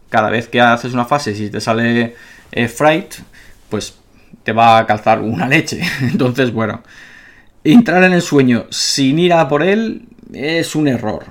cada 0.09 0.31
vez 0.31 0.49
que 0.49 0.61
haces 0.61 0.93
una 0.95 1.05
fase, 1.05 1.35
si 1.35 1.51
te 1.51 1.61
sale 1.61 2.15
eh, 2.53 2.69
Fright, 2.69 3.15
pues 3.69 3.99
te 4.43 4.53
va 4.53 4.79
a 4.79 4.87
calzar 4.87 5.21
una 5.21 5.47
leche. 5.47 5.81
Entonces, 6.01 6.53
bueno, 6.53 6.83
entrar 7.63 8.03
en 8.05 8.15
el 8.15 8.23
sueño 8.23 8.67
sin 8.71 9.19
ir 9.19 9.35
a 9.35 9.49
por 9.49 9.63
él 9.63 10.07
es 10.33 10.75
un 10.75 10.89
error. 10.89 11.25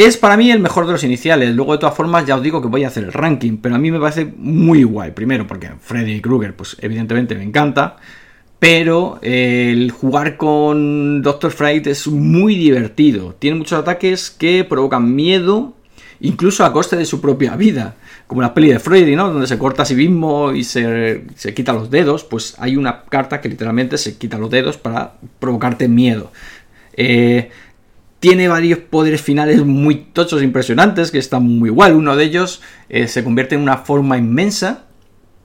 Es 0.00 0.16
para 0.16 0.38
mí 0.38 0.50
el 0.50 0.60
mejor 0.60 0.86
de 0.86 0.92
los 0.92 1.04
iniciales. 1.04 1.54
Luego, 1.54 1.72
de 1.72 1.78
todas 1.78 1.94
formas, 1.94 2.24
ya 2.24 2.34
os 2.34 2.42
digo 2.42 2.62
que 2.62 2.68
voy 2.68 2.84
a 2.84 2.86
hacer 2.86 3.04
el 3.04 3.12
ranking. 3.12 3.58
Pero 3.58 3.74
a 3.74 3.78
mí 3.78 3.90
me 3.90 4.00
parece 4.00 4.32
muy 4.34 4.82
guay. 4.82 5.10
Primero, 5.10 5.46
porque 5.46 5.72
Freddy 5.78 6.22
Krueger, 6.22 6.56
pues 6.56 6.74
evidentemente 6.80 7.34
me 7.34 7.44
encanta. 7.44 7.96
Pero 8.58 9.18
el 9.20 9.90
jugar 9.90 10.38
con 10.38 11.20
Doctor 11.20 11.50
Fright 11.50 11.86
es 11.86 12.06
muy 12.06 12.54
divertido. 12.54 13.34
Tiene 13.38 13.58
muchos 13.58 13.78
ataques 13.78 14.30
que 14.30 14.64
provocan 14.64 15.14
miedo, 15.14 15.74
incluso 16.20 16.64
a 16.64 16.72
coste 16.72 16.96
de 16.96 17.04
su 17.04 17.20
propia 17.20 17.54
vida. 17.56 17.96
Como 18.26 18.40
la 18.40 18.54
peli 18.54 18.70
de 18.70 18.78
Freddy, 18.78 19.14
¿no? 19.16 19.30
Donde 19.30 19.46
se 19.46 19.58
corta 19.58 19.82
a 19.82 19.84
sí 19.84 19.94
mismo 19.94 20.52
y 20.52 20.64
se, 20.64 21.26
se 21.34 21.52
quita 21.52 21.74
los 21.74 21.90
dedos. 21.90 22.24
Pues 22.24 22.54
hay 22.58 22.78
una 22.78 23.02
carta 23.04 23.42
que 23.42 23.50
literalmente 23.50 23.98
se 23.98 24.16
quita 24.16 24.38
los 24.38 24.48
dedos 24.48 24.78
para 24.78 25.16
provocarte 25.38 25.88
miedo. 25.88 26.32
Eh, 26.94 27.50
tiene 28.20 28.48
varios 28.48 28.78
poderes 28.78 29.22
finales 29.22 29.64
muy 29.64 29.94
tochos, 29.96 30.42
impresionantes, 30.42 31.10
que 31.10 31.18
están 31.18 31.42
muy 31.42 31.70
igual. 31.70 31.94
Uno 31.94 32.16
de 32.16 32.24
ellos 32.24 32.60
eh, 32.88 33.08
se 33.08 33.24
convierte 33.24 33.54
en 33.54 33.62
una 33.62 33.78
forma 33.78 34.18
inmensa, 34.18 34.84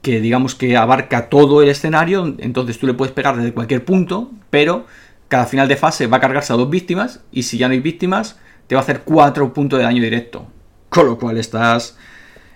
que 0.02 0.20
digamos 0.20 0.54
que 0.54 0.76
abarca 0.76 1.28
todo 1.28 1.62
el 1.62 1.68
escenario, 1.68 2.36
entonces 2.38 2.78
tú 2.78 2.86
le 2.86 2.94
puedes 2.94 3.12
pegar 3.12 3.36
desde 3.36 3.52
cualquier 3.52 3.84
punto, 3.84 4.30
pero 4.50 4.86
cada 5.28 5.46
final 5.46 5.66
de 5.66 5.76
fase 5.76 6.06
va 6.06 6.18
a 6.18 6.20
cargarse 6.20 6.52
a 6.52 6.56
dos 6.56 6.70
víctimas, 6.70 7.20
y 7.32 7.42
si 7.42 7.58
ya 7.58 7.66
no 7.66 7.72
hay 7.72 7.80
víctimas, 7.80 8.38
te 8.66 8.74
va 8.74 8.82
a 8.82 8.84
hacer 8.84 9.02
cuatro 9.02 9.52
puntos 9.52 9.78
de 9.78 9.84
daño 9.84 10.02
directo. 10.02 10.46
Con 10.88 11.06
lo 11.06 11.18
cual 11.18 11.38
estás, 11.38 11.96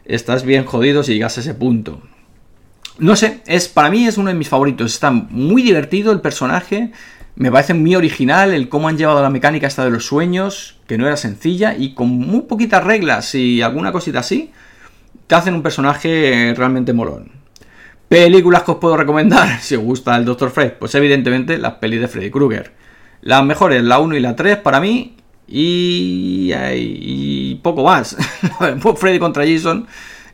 estás 0.04 0.44
bien 0.44 0.64
jodido 0.64 1.02
si 1.02 1.14
llegas 1.14 1.38
a 1.38 1.40
ese 1.40 1.54
punto. 1.54 2.02
No 2.98 3.16
sé, 3.16 3.40
es, 3.46 3.68
para 3.68 3.90
mí 3.90 4.06
es 4.06 4.18
uno 4.18 4.28
de 4.28 4.34
mis 4.34 4.48
favoritos. 4.48 4.92
Está 4.92 5.10
muy 5.10 5.62
divertido 5.62 6.12
el 6.12 6.20
personaje. 6.20 6.92
Me 7.36 7.50
parece 7.50 7.74
muy 7.74 7.94
original 7.96 8.52
el 8.52 8.68
cómo 8.68 8.88
han 8.88 8.98
llevado 8.98 9.22
la 9.22 9.30
mecánica 9.30 9.66
esta 9.66 9.84
de 9.84 9.90
los 9.90 10.06
sueños, 10.06 10.78
que 10.86 10.98
no 10.98 11.06
era 11.06 11.16
sencilla, 11.16 11.76
y 11.76 11.94
con 11.94 12.08
muy 12.08 12.42
poquitas 12.42 12.84
reglas 12.84 13.34
y 13.34 13.62
alguna 13.62 13.92
cosita 13.92 14.20
así, 14.20 14.52
te 15.26 15.34
hacen 15.34 15.54
un 15.54 15.62
personaje 15.62 16.54
realmente 16.56 16.92
molón. 16.92 17.32
Películas 18.08 18.64
que 18.64 18.72
os 18.72 18.78
puedo 18.78 18.96
recomendar 18.96 19.58
si 19.60 19.76
os 19.76 19.82
gusta 19.82 20.16
el 20.16 20.24
Dr. 20.24 20.50
Fred, 20.50 20.72
pues 20.78 20.94
evidentemente 20.94 21.58
las 21.58 21.74
pelis 21.74 22.00
de 22.00 22.08
Freddy 22.08 22.30
Krueger. 22.30 22.72
Las 23.22 23.44
mejores, 23.44 23.82
la 23.82 23.98
1 23.98 24.16
y 24.16 24.20
la 24.20 24.34
3 24.34 24.58
para 24.58 24.80
mí, 24.80 25.16
y, 25.46 26.52
y 26.54 27.54
poco 27.62 27.84
más. 27.84 28.16
Freddy 28.96 29.18
contra 29.18 29.44
Jason 29.46 29.86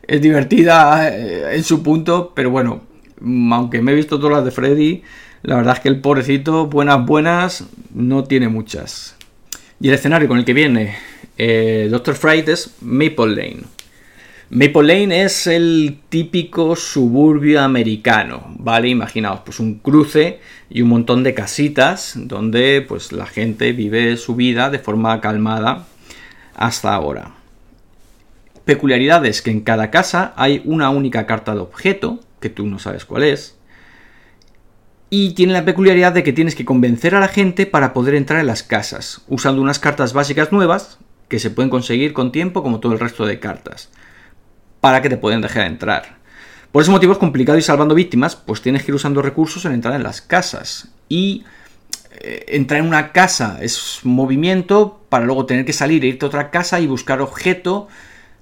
es 0.06 0.20
divertida 0.20 1.08
eh, 1.08 1.56
en 1.56 1.64
su 1.64 1.82
punto, 1.82 2.32
pero 2.34 2.50
bueno, 2.50 2.82
aunque 3.50 3.82
me 3.82 3.92
he 3.92 3.94
visto 3.94 4.18
todas 4.18 4.36
las 4.36 4.44
de 4.44 4.50
Freddy, 4.50 5.02
la 5.46 5.54
verdad 5.54 5.76
es 5.76 5.80
que 5.80 5.88
el 5.88 6.00
pobrecito, 6.00 6.66
buenas, 6.66 7.06
buenas, 7.06 7.64
no 7.94 8.24
tiene 8.24 8.48
muchas. 8.48 9.14
Y 9.80 9.86
el 9.88 9.94
escenario 9.94 10.26
con 10.26 10.38
el 10.38 10.44
que 10.44 10.52
viene 10.52 10.96
eh, 11.38 11.86
Doctor 11.88 12.16
Fright 12.16 12.48
es 12.48 12.74
Maple 12.80 13.28
Lane. 13.28 13.60
Maple 14.50 14.82
Lane 14.82 15.22
es 15.22 15.46
el 15.46 16.00
típico 16.08 16.74
suburbio 16.74 17.62
americano, 17.62 18.56
¿vale? 18.58 18.88
Imaginaos, 18.88 19.40
pues 19.44 19.60
un 19.60 19.78
cruce 19.78 20.40
y 20.68 20.82
un 20.82 20.88
montón 20.88 21.22
de 21.22 21.34
casitas 21.34 22.14
donde 22.16 22.84
pues 22.86 23.12
la 23.12 23.26
gente 23.26 23.72
vive 23.72 24.16
su 24.16 24.34
vida 24.34 24.68
de 24.68 24.80
forma 24.80 25.20
calmada 25.20 25.86
hasta 26.56 26.92
ahora. 26.92 27.36
Peculiaridades 28.64 29.42
que 29.42 29.52
en 29.52 29.60
cada 29.60 29.92
casa 29.92 30.34
hay 30.36 30.60
una 30.64 30.90
única 30.90 31.24
carta 31.24 31.54
de 31.54 31.60
objeto, 31.60 32.18
que 32.40 32.50
tú 32.50 32.66
no 32.66 32.80
sabes 32.80 33.04
cuál 33.04 33.22
es, 33.22 33.55
y 35.08 35.30
tiene 35.30 35.52
la 35.52 35.64
peculiaridad 35.64 36.12
de 36.12 36.22
que 36.22 36.32
tienes 36.32 36.54
que 36.54 36.64
convencer 36.64 37.14
a 37.14 37.20
la 37.20 37.28
gente 37.28 37.66
para 37.66 37.92
poder 37.92 38.14
entrar 38.14 38.40
en 38.40 38.46
las 38.46 38.62
casas, 38.62 39.22
usando 39.28 39.62
unas 39.62 39.78
cartas 39.78 40.12
básicas 40.12 40.52
nuevas 40.52 40.98
que 41.28 41.38
se 41.38 41.50
pueden 41.50 41.70
conseguir 41.70 42.12
con 42.12 42.32
tiempo 42.32 42.62
como 42.62 42.80
todo 42.80 42.92
el 42.92 43.00
resto 43.00 43.26
de 43.26 43.38
cartas, 43.38 43.90
para 44.80 45.02
que 45.02 45.08
te 45.08 45.16
puedan 45.16 45.40
dejar 45.40 45.66
entrar. 45.66 46.16
Por 46.72 46.82
ese 46.82 46.90
motivo 46.90 47.12
es 47.12 47.18
complicado 47.18 47.56
y 47.58 47.62
salvando 47.62 47.94
víctimas, 47.94 48.36
pues 48.36 48.60
tienes 48.60 48.84
que 48.84 48.90
ir 48.90 48.96
usando 48.96 49.22
recursos 49.22 49.64
en 49.64 49.72
entrar 49.72 49.94
en 49.94 50.02
las 50.02 50.20
casas. 50.20 50.88
Y 51.08 51.44
eh, 52.20 52.44
entrar 52.48 52.80
en 52.80 52.86
una 52.86 53.12
casa 53.12 53.58
es 53.62 54.00
movimiento 54.02 55.00
para 55.08 55.24
luego 55.24 55.46
tener 55.46 55.64
que 55.64 55.72
salir 55.72 56.04
e 56.04 56.08
irte 56.08 56.26
a 56.26 56.28
otra 56.28 56.50
casa 56.50 56.78
y 56.80 56.86
buscar 56.86 57.20
objeto. 57.20 57.88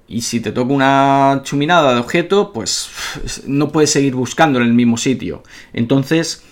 Y 0.09 0.23
si 0.23 0.40
te 0.40 0.50
toca 0.50 0.73
una 0.73 1.42
chuminada 1.44 1.94
de 1.94 2.00
objeto, 2.00 2.52
pues 2.52 2.90
no 3.47 3.71
puedes 3.71 3.90
seguir 3.90 4.14
buscando 4.14 4.59
en 4.59 4.66
el 4.66 4.75
mismo 4.75 4.97
sitio. 4.97 5.44
Entonces, 5.73 6.42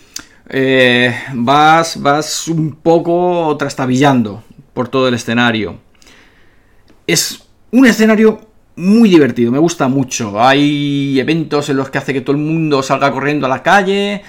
eh, 0.52 1.14
vas, 1.32 2.00
vas 2.00 2.46
un 2.46 2.76
poco 2.76 3.56
trastabillando 3.58 4.44
por 4.74 4.88
todo 4.88 5.08
el 5.08 5.14
escenario. 5.14 5.78
Es 7.06 7.42
un 7.70 7.86
escenario 7.86 8.52
muy 8.76 9.08
divertido, 9.08 9.50
me 9.50 9.58
gusta 9.58 9.88
mucho. 9.88 10.40
Hay 10.42 11.18
eventos 11.18 11.70
en 11.70 11.76
los 11.78 11.88
que 11.88 11.98
hace 11.98 12.12
que 12.12 12.20
todo 12.20 12.36
el 12.36 12.42
mundo 12.42 12.82
salga 12.82 13.10
corriendo 13.10 13.46
a 13.46 13.48
la 13.48 13.62
calle, 13.62 14.22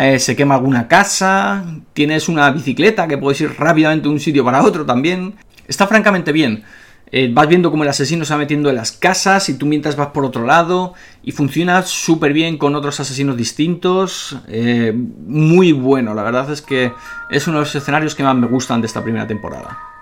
eh, 0.00 0.18
se 0.18 0.34
quema 0.34 0.56
alguna 0.56 0.88
casa, 0.88 1.64
tienes 1.92 2.28
una 2.28 2.50
bicicleta 2.50 3.06
que 3.06 3.16
puedes 3.16 3.40
ir 3.40 3.54
rápidamente 3.56 4.08
de 4.08 4.14
un 4.14 4.20
sitio 4.20 4.44
para 4.44 4.62
otro 4.62 4.84
también. 4.84 5.34
Está 5.68 5.86
francamente 5.86 6.32
bien. 6.32 6.64
Eh, 7.10 7.30
vas 7.32 7.48
viendo 7.48 7.70
cómo 7.70 7.84
el 7.84 7.88
asesino 7.88 8.24
se 8.24 8.34
va 8.34 8.38
metiendo 8.38 8.68
en 8.68 8.76
las 8.76 8.92
casas 8.92 9.48
y 9.48 9.54
tú 9.54 9.66
mientras 9.66 9.96
vas 9.96 10.08
por 10.08 10.24
otro 10.24 10.44
lado 10.44 10.94
y 11.22 11.32
funciona 11.32 11.82
súper 11.82 12.32
bien 12.32 12.58
con 12.58 12.74
otros 12.74 13.00
asesinos 13.00 13.36
distintos. 13.36 14.36
Eh, 14.48 14.92
muy 14.94 15.72
bueno, 15.72 16.14
la 16.14 16.22
verdad 16.22 16.50
es 16.50 16.62
que 16.62 16.92
es 17.30 17.46
uno 17.46 17.58
de 17.58 17.64
los 17.64 17.74
escenarios 17.74 18.14
que 18.14 18.22
más 18.22 18.36
me 18.36 18.46
gustan 18.46 18.80
de 18.80 18.86
esta 18.86 19.02
primera 19.02 19.26
temporada. 19.26 19.97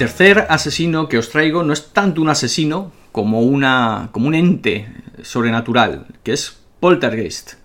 Tercer 0.00 0.46
asesino 0.48 1.10
que 1.10 1.18
os 1.18 1.28
traigo 1.28 1.62
no 1.62 1.74
es 1.74 1.92
tanto 1.92 2.22
un 2.22 2.30
asesino 2.30 2.90
como, 3.12 3.42
una, 3.42 4.08
como 4.12 4.28
un 4.28 4.34
ente 4.34 4.88
sobrenatural, 5.22 6.06
que 6.22 6.32
es 6.32 6.56
Poltergeist. 6.80 7.56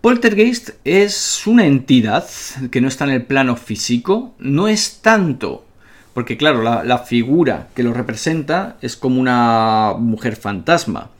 Poltergeist 0.00 0.70
es 0.82 1.46
una 1.46 1.64
entidad 1.64 2.26
que 2.72 2.80
no 2.80 2.88
está 2.88 3.04
en 3.04 3.10
el 3.10 3.22
plano 3.22 3.54
físico, 3.54 4.34
no 4.40 4.66
es 4.66 4.98
tanto, 5.00 5.64
porque 6.12 6.36
claro, 6.36 6.60
la, 6.60 6.82
la 6.82 6.98
figura 6.98 7.68
que 7.76 7.84
lo 7.84 7.94
representa 7.94 8.76
es 8.82 8.96
como 8.96 9.20
una 9.20 9.94
mujer 9.96 10.34
fantasma, 10.34 11.10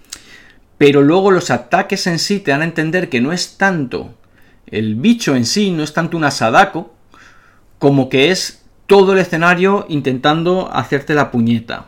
pero 0.79 1.03
luego 1.03 1.31
los 1.31 1.53
ataques 1.53 2.09
en 2.09 2.19
sí 2.19 2.41
te 2.41 2.51
dan 2.51 2.63
a 2.63 2.65
entender 2.65 3.09
que 3.09 3.21
no 3.21 3.33
es 3.33 3.57
tanto 3.57 4.17
el 4.67 4.97
bicho 4.97 5.37
en 5.37 5.47
sí, 5.47 5.71
no 5.71 5.85
es 5.85 5.93
tanto 5.93 6.17
una 6.17 6.33
sadako, 6.33 6.93
como 7.79 8.09
que 8.09 8.33
es 8.33 8.62
todo 8.87 9.13
el 9.13 9.19
escenario 9.19 9.87
intentando 9.89 10.71
hacerte 10.73 11.15
la 11.15 11.31
puñeta. 11.31 11.87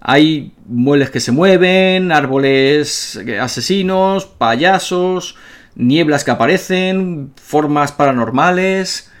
Hay 0.00 0.52
muebles 0.66 1.10
que 1.10 1.20
se 1.20 1.30
mueven, 1.30 2.10
árboles 2.10 3.20
asesinos, 3.40 4.26
payasos, 4.26 5.36
nieblas 5.76 6.24
que 6.24 6.32
aparecen, 6.32 7.32
formas 7.36 7.92
paranormales. 7.92 9.12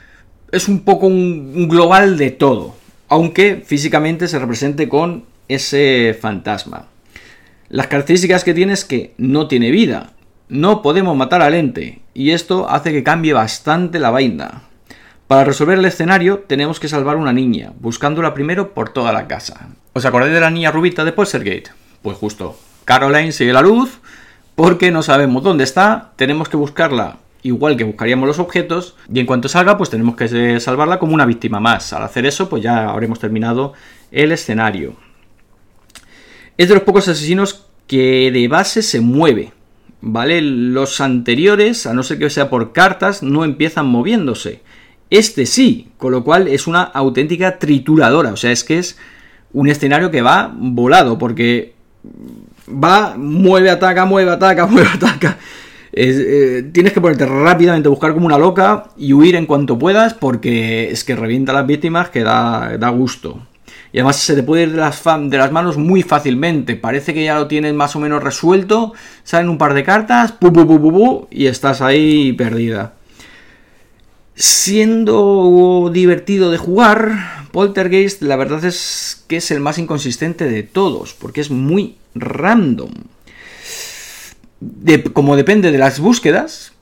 Es 0.50 0.68
un 0.68 0.80
poco 0.80 1.06
un, 1.06 1.68
global 1.68 2.18
de 2.18 2.30
todo, 2.30 2.74
aunque 3.08 3.62
físicamente 3.64 4.26
se 4.26 4.38
represente 4.38 4.88
con 4.88 5.24
ese 5.48 6.16
fantasma. 6.20 6.88
Las 7.68 7.86
características 7.86 8.44
que 8.44 8.52
tiene 8.52 8.72
es 8.72 8.84
que 8.84 9.14
no 9.16 9.48
tiene 9.48 9.70
vida, 9.70 10.12
no 10.48 10.82
podemos 10.82 11.16
matar 11.16 11.42
al 11.42 11.54
ente, 11.54 12.02
y 12.12 12.32
esto 12.32 12.68
hace 12.68 12.92
que 12.92 13.02
cambie 13.02 13.32
bastante 13.32 13.98
la 13.98 14.10
vaina. 14.10 14.64
Para 15.32 15.44
resolver 15.44 15.78
el 15.78 15.86
escenario 15.86 16.44
tenemos 16.46 16.78
que 16.78 16.88
salvar 16.88 17.16
una 17.16 17.32
niña, 17.32 17.72
buscándola 17.80 18.34
primero 18.34 18.74
por 18.74 18.90
toda 18.90 19.14
la 19.14 19.28
casa. 19.28 19.70
¿Os 19.94 20.04
acordáis 20.04 20.34
de 20.34 20.40
la 20.40 20.50
niña 20.50 20.70
rubita 20.70 21.06
de 21.06 21.12
Poltergate? 21.12 21.70
Pues 22.02 22.18
justo, 22.18 22.58
Caroline 22.84 23.32
sigue 23.32 23.54
la 23.54 23.62
luz 23.62 24.00
porque 24.56 24.90
no 24.90 25.02
sabemos 25.02 25.42
dónde 25.42 25.64
está, 25.64 26.12
tenemos 26.16 26.50
que 26.50 26.58
buscarla 26.58 27.16
igual 27.42 27.78
que 27.78 27.84
buscaríamos 27.84 28.26
los 28.26 28.40
objetos 28.40 28.94
y 29.10 29.20
en 29.20 29.24
cuanto 29.24 29.48
salga 29.48 29.78
pues 29.78 29.88
tenemos 29.88 30.16
que 30.16 30.60
salvarla 30.60 30.98
como 30.98 31.14
una 31.14 31.24
víctima 31.24 31.60
más. 31.60 31.94
Al 31.94 32.02
hacer 32.02 32.26
eso 32.26 32.50
pues 32.50 32.62
ya 32.62 32.90
habremos 32.90 33.18
terminado 33.18 33.72
el 34.10 34.32
escenario. 34.32 34.96
Es 36.58 36.68
de 36.68 36.74
los 36.74 36.82
pocos 36.82 37.08
asesinos 37.08 37.68
que 37.86 38.30
de 38.30 38.48
base 38.48 38.82
se 38.82 39.00
mueve, 39.00 39.54
¿vale? 40.02 40.42
Los 40.42 41.00
anteriores, 41.00 41.86
a 41.86 41.94
no 41.94 42.02
ser 42.02 42.18
que 42.18 42.28
sea 42.28 42.50
por 42.50 42.74
cartas, 42.74 43.22
no 43.22 43.46
empiezan 43.46 43.86
moviéndose. 43.86 44.60
Este 45.12 45.44
sí, 45.44 45.90
con 45.98 46.10
lo 46.10 46.24
cual 46.24 46.48
es 46.48 46.66
una 46.66 46.84
auténtica 46.84 47.58
trituradora. 47.58 48.32
O 48.32 48.36
sea, 48.38 48.50
es 48.50 48.64
que 48.64 48.78
es 48.78 48.96
un 49.52 49.68
escenario 49.68 50.10
que 50.10 50.22
va 50.22 50.50
volado, 50.56 51.18
porque 51.18 51.74
va, 52.66 53.14
mueve, 53.18 53.68
ataca, 53.68 54.06
mueve, 54.06 54.30
ataca, 54.30 54.64
mueve, 54.68 54.88
ataca. 54.94 55.36
Eh, 55.92 56.70
tienes 56.72 56.94
que 56.94 57.02
ponerte 57.02 57.26
rápidamente, 57.26 57.90
buscar 57.90 58.14
como 58.14 58.24
una 58.24 58.38
loca 58.38 58.84
y 58.96 59.12
huir 59.12 59.36
en 59.36 59.44
cuanto 59.44 59.78
puedas, 59.78 60.14
porque 60.14 60.90
es 60.90 61.04
que 61.04 61.14
revienta 61.14 61.52
a 61.52 61.56
las 61.56 61.66
víctimas 61.66 62.08
que 62.08 62.22
da, 62.22 62.78
da 62.78 62.88
gusto. 62.88 63.46
Y 63.92 63.98
además 63.98 64.16
se 64.16 64.34
te 64.34 64.42
puede 64.42 64.62
ir 64.62 64.70
de 64.70 64.78
las, 64.78 65.04
de 65.04 65.36
las, 65.36 65.52
manos 65.52 65.76
muy 65.76 66.02
fácilmente. 66.02 66.74
Parece 66.74 67.12
que 67.12 67.22
ya 67.22 67.34
lo 67.34 67.48
tienes 67.48 67.74
más 67.74 67.94
o 67.96 68.00
menos 68.00 68.22
resuelto. 68.22 68.94
Salen 69.24 69.50
un 69.50 69.58
par 69.58 69.74
de 69.74 69.84
cartas, 69.84 70.32
pu, 70.32 70.50
pu, 70.50 70.66
pu 70.66 71.28
y 71.30 71.48
estás 71.48 71.82
ahí 71.82 72.32
perdida. 72.32 72.94
Siendo 74.34 75.90
divertido 75.92 76.50
de 76.50 76.58
jugar, 76.58 77.46
Poltergeist 77.52 78.22
la 78.22 78.36
verdad 78.36 78.64
es 78.64 79.24
que 79.28 79.36
es 79.36 79.50
el 79.50 79.60
más 79.60 79.78
inconsistente 79.78 80.48
de 80.48 80.62
todos, 80.62 81.14
porque 81.14 81.40
es 81.40 81.50
muy 81.50 81.96
random. 82.14 82.90
como 85.12 85.36
depende 85.36 85.70
de 85.70 85.78
las 85.78 86.00
búsquedas, 86.00 86.72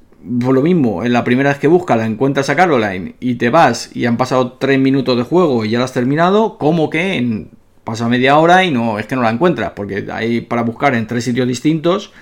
por 0.41 0.55
lo 0.55 0.63
mismo, 0.63 1.05
en 1.05 1.13
la 1.13 1.25
primera 1.25 1.51
vez 1.51 1.59
que 1.59 1.67
buscas 1.67 1.97
la 1.97 2.07
encuentras 2.07 2.51
a 2.51 2.57
Caroline 2.57 3.15
y 3.21 3.35
te 3.35 3.51
vas 3.51 3.91
y 3.95 4.07
han 4.07 4.17
pasado 4.17 4.53
3 4.53 4.79
minutos 4.79 5.17
de 5.17 5.25
juego 5.25 5.65
y 5.65 5.71
ya 5.71 5.79
la 5.79 5.87
has 5.87 5.93
terminado, 5.93 6.59
como 6.59 6.91
que 6.91 7.15
en, 7.15 7.51
pasa 7.85 8.09
media 8.09 8.39
hora 8.39 8.65
y 8.65 8.71
no 8.71 8.99
es 8.99 9.07
que 9.07 9.17
no 9.17 9.23
la 9.23 9.31
encuentras, 9.31 9.73
porque 9.75 10.07
hay 10.13 10.43
para 10.43 10.63
buscar 10.63 10.95
en 10.95 11.07
tres 11.07 11.25
sitios 11.25 11.49
distintos 11.49 12.13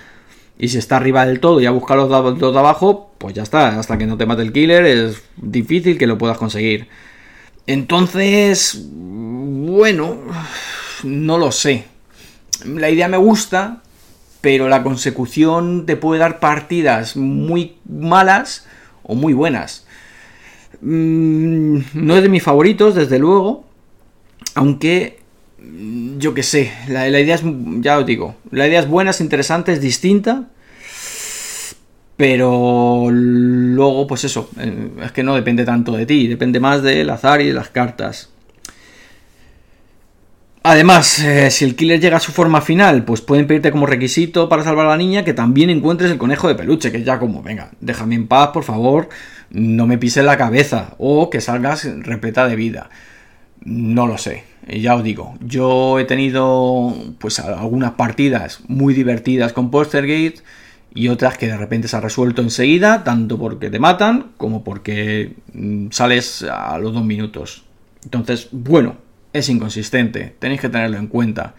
y 0.61 0.67
si 0.67 0.77
está 0.77 0.97
arriba 0.97 1.25
del 1.25 1.39
todo 1.39 1.61
y 1.61 1.65
ha 1.65 1.71
buscado 1.71 2.07
los, 2.09 2.37
dos 2.37 2.53
de 2.53 2.59
abajo, 2.59 3.11
pues 3.17 3.33
ya 3.33 3.43
está. 3.43 3.79
Hasta 3.79 3.97
que 3.97 4.05
no 4.05 4.17
te 4.17 4.25
mate 4.25 4.41
el 4.41 4.51
killer 4.51 4.85
es 4.85 5.23
difícil 5.37 5.97
que 5.97 6.05
lo 6.05 6.17
puedas 6.17 6.37
conseguir. 6.37 6.89
Entonces, 7.65 8.77
bueno, 8.91 10.17
no 11.03 11.37
lo 11.37 11.53
sé. 11.53 11.85
La 12.65 12.89
idea 12.89 13.07
me 13.07 13.15
gusta, 13.15 13.83
pero 14.41 14.67
la 14.67 14.83
consecución 14.83 15.85
te 15.85 15.95
puede 15.95 16.19
dar 16.19 16.41
partidas 16.41 17.15
muy 17.15 17.77
malas 17.87 18.67
o 19.03 19.15
muy 19.15 19.31
buenas. 19.31 19.87
Mm, 20.81 21.79
no 21.93 22.17
es 22.17 22.21
de 22.21 22.29
mis 22.29 22.43
favoritos, 22.43 22.95
desde 22.95 23.17
luego. 23.17 23.63
Aunque 24.55 25.19
yo 26.17 26.33
qué 26.33 26.43
sé, 26.43 26.71
la, 26.87 27.07
idea 27.09 27.35
es, 27.35 27.43
ya 27.81 27.97
os 27.97 28.05
digo, 28.05 28.35
la 28.51 28.67
idea 28.67 28.79
es 28.79 28.87
buena, 28.87 29.11
es 29.11 29.21
interesante, 29.21 29.71
es 29.71 29.81
distinta, 29.81 30.49
pero 32.17 33.07
luego, 33.09 34.05
pues 34.05 34.25
eso, 34.25 34.49
eh, 34.59 34.89
es 35.03 35.11
que 35.13 35.23
no 35.23 35.35
depende 35.35 35.63
tanto 35.63 35.93
de 35.93 36.05
ti, 36.05 36.27
depende 36.27 36.59
más 36.59 36.83
del 36.83 37.09
azar 37.09 37.41
y 37.41 37.47
de 37.47 37.53
las 37.53 37.69
cartas. 37.69 38.29
Además, 40.61 41.19
eh, 41.19 41.49
si 41.51 41.63
el 41.63 41.77
killer 41.77 42.01
llega 42.01 42.17
a 42.17 42.19
su 42.19 42.33
forma 42.33 42.59
final, 42.59 43.05
pues 43.05 43.21
pueden 43.21 43.47
pedirte 43.47 43.71
como 43.71 43.85
requisito 43.85 44.49
para 44.49 44.63
salvar 44.63 44.87
a 44.87 44.89
la 44.89 44.97
niña 44.97 45.23
que 45.23 45.33
también 45.33 45.69
encuentres 45.69 46.11
el 46.11 46.17
conejo 46.17 46.49
de 46.49 46.55
peluche, 46.55 46.91
que 46.91 47.03
ya 47.03 47.17
como, 47.17 47.41
venga, 47.41 47.71
déjame 47.79 48.15
en 48.15 48.27
paz, 48.27 48.49
por 48.49 48.65
favor, 48.65 49.07
no 49.51 49.87
me 49.87 49.97
pises 49.97 50.25
la 50.25 50.37
cabeza, 50.37 50.95
o 50.97 51.29
que 51.29 51.39
salgas 51.39 51.87
repleta 52.03 52.47
de 52.49 52.57
vida. 52.57 52.89
No 53.63 54.05
lo 54.05 54.17
sé. 54.17 54.48
Eh, 54.69 54.81
ya 54.81 54.95
os 54.95 55.03
digo, 55.03 55.35
yo 55.41 55.99
he 55.99 56.05
tenido 56.05 56.93
pues 57.19 57.39
algunas 57.39 57.93
partidas 57.93 58.61
muy 58.67 58.93
divertidas 58.93 59.51
con 59.51 59.71
Postergate 59.71 60.35
y 60.93 61.07
otras 61.09 61.37
que 61.37 61.47
de 61.47 61.57
repente 61.57 61.87
se 61.87 61.97
ha 61.97 62.01
resuelto 62.01 62.41
enseguida, 62.41 63.03
tanto 63.03 63.37
porque 63.37 63.69
te 63.69 63.79
matan 63.79 64.31
como 64.37 64.63
porque 64.63 65.35
mm, 65.53 65.87
sales 65.91 66.43
a 66.43 66.77
los 66.77 66.93
dos 66.93 67.03
minutos. 67.03 67.65
Entonces, 68.03 68.49
bueno, 68.51 68.97
es 69.33 69.49
inconsistente, 69.49 70.35
tenéis 70.39 70.61
que 70.61 70.69
tenerlo 70.69 70.97
en 70.97 71.07
cuenta. 71.07 71.55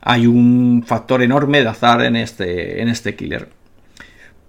Hay 0.00 0.26
un 0.26 0.84
factor 0.86 1.22
enorme 1.22 1.62
de 1.62 1.68
azar 1.68 2.02
en 2.02 2.16
este, 2.16 2.82
en 2.82 2.88
este 2.88 3.16
killer. 3.16 3.50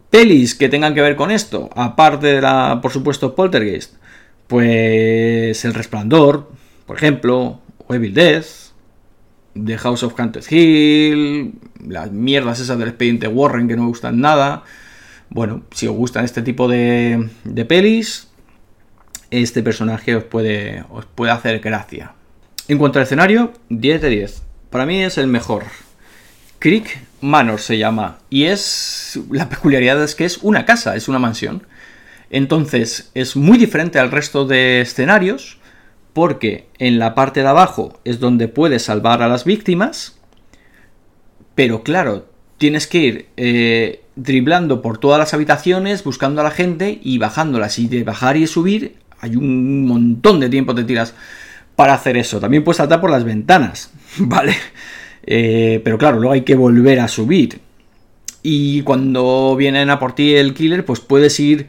Pelis 0.09 0.55
que 0.55 0.69
tengan 0.69 0.95
que 0.95 1.01
ver 1.01 1.15
con 1.15 1.31
esto, 1.31 1.69
aparte 1.75 2.27
de 2.27 2.41
la, 2.41 2.79
por 2.81 2.91
supuesto, 2.91 3.35
Poltergeist, 3.35 3.95
pues 4.47 5.63
El 5.65 5.73
Resplandor, 5.75 6.51
por 6.87 6.97
ejemplo, 6.97 7.61
Evil 7.89 8.13
Death, 8.13 8.45
The 9.53 9.77
House 9.77 10.03
of 10.03 10.19
Haunted 10.19 10.43
Hill, 10.49 11.53
las 11.87 12.11
mierdas 12.11 12.59
esas 12.59 12.77
del 12.77 12.89
expediente 12.89 13.27
Warren 13.27 13.67
que 13.67 13.75
no 13.75 13.83
me 13.83 13.89
gustan 13.89 14.21
nada. 14.21 14.63
Bueno, 15.29 15.63
si 15.71 15.87
os 15.87 15.95
gustan 15.95 16.25
este 16.25 16.41
tipo 16.41 16.67
de, 16.67 17.29
de 17.43 17.65
pelis, 17.65 18.29
este 19.31 19.61
personaje 19.63 20.15
os 20.15 20.23
puede, 20.23 20.83
os 20.89 21.05
puede 21.05 21.31
hacer 21.31 21.59
gracia. 21.59 22.13
En 22.67 22.77
cuanto 22.77 22.99
al 22.99 23.03
escenario, 23.03 23.53
10 23.69 24.01
de 24.01 24.09
10. 24.09 24.43
Para 24.69 24.85
mí 24.85 25.03
es 25.03 25.17
el 25.17 25.27
mejor. 25.27 25.63
Creek 26.59 26.99
Manor 27.21 27.59
se 27.59 27.77
llama. 27.77 28.19
Y 28.29 28.45
es. 28.45 29.19
La 29.31 29.49
peculiaridad 29.49 30.03
es 30.03 30.15
que 30.15 30.25
es 30.25 30.37
una 30.37 30.65
casa, 30.65 30.95
es 30.95 31.07
una 31.07 31.19
mansión. 31.19 31.63
Entonces, 32.29 33.09
es 33.15 33.35
muy 33.35 33.57
diferente 33.57 33.97
al 33.97 34.11
resto 34.11 34.45
de 34.45 34.81
escenarios. 34.81 35.57
Porque 36.13 36.67
en 36.77 36.99
la 36.99 37.15
parte 37.15 37.41
de 37.41 37.47
abajo 37.47 37.99
es 38.03 38.19
donde 38.19 38.47
puedes 38.47 38.83
salvar 38.83 39.21
a 39.21 39.27
las 39.27 39.45
víctimas. 39.45 40.17
Pero 41.55 41.83
claro, 41.83 42.27
tienes 42.57 42.87
que 42.87 42.97
ir 42.99 43.27
eh, 43.37 44.03
driblando 44.15 44.81
por 44.81 44.97
todas 44.97 45.19
las 45.19 45.33
habitaciones, 45.33 46.03
buscando 46.03 46.41
a 46.41 46.43
la 46.43 46.51
gente 46.51 46.99
y 47.03 47.17
bajándolas. 47.17 47.79
Y 47.79 47.87
de 47.87 48.03
bajar 48.03 48.37
y 48.37 48.47
subir, 48.47 48.95
hay 49.19 49.35
un 49.35 49.85
montón 49.85 50.39
de 50.39 50.49
tiempo 50.49 50.75
te 50.75 50.83
tiras 50.83 51.13
para 51.75 51.93
hacer 51.93 52.17
eso. 52.17 52.39
También 52.39 52.63
puedes 52.63 52.77
saltar 52.77 53.01
por 53.01 53.09
las 53.09 53.23
ventanas, 53.23 53.91
¿vale? 54.17 54.55
Eh, 55.23 55.81
pero 55.83 55.97
claro, 55.97 56.19
luego 56.19 56.33
hay 56.33 56.41
que 56.41 56.55
volver 56.55 56.99
a 56.99 57.07
subir. 57.07 57.59
Y 58.41 58.81
cuando 58.83 59.55
vienen 59.57 59.89
a 59.89 59.99
por 59.99 60.15
ti 60.15 60.35
el 60.35 60.53
killer, 60.53 60.85
pues 60.85 60.99
puedes 60.99 61.39
ir 61.39 61.67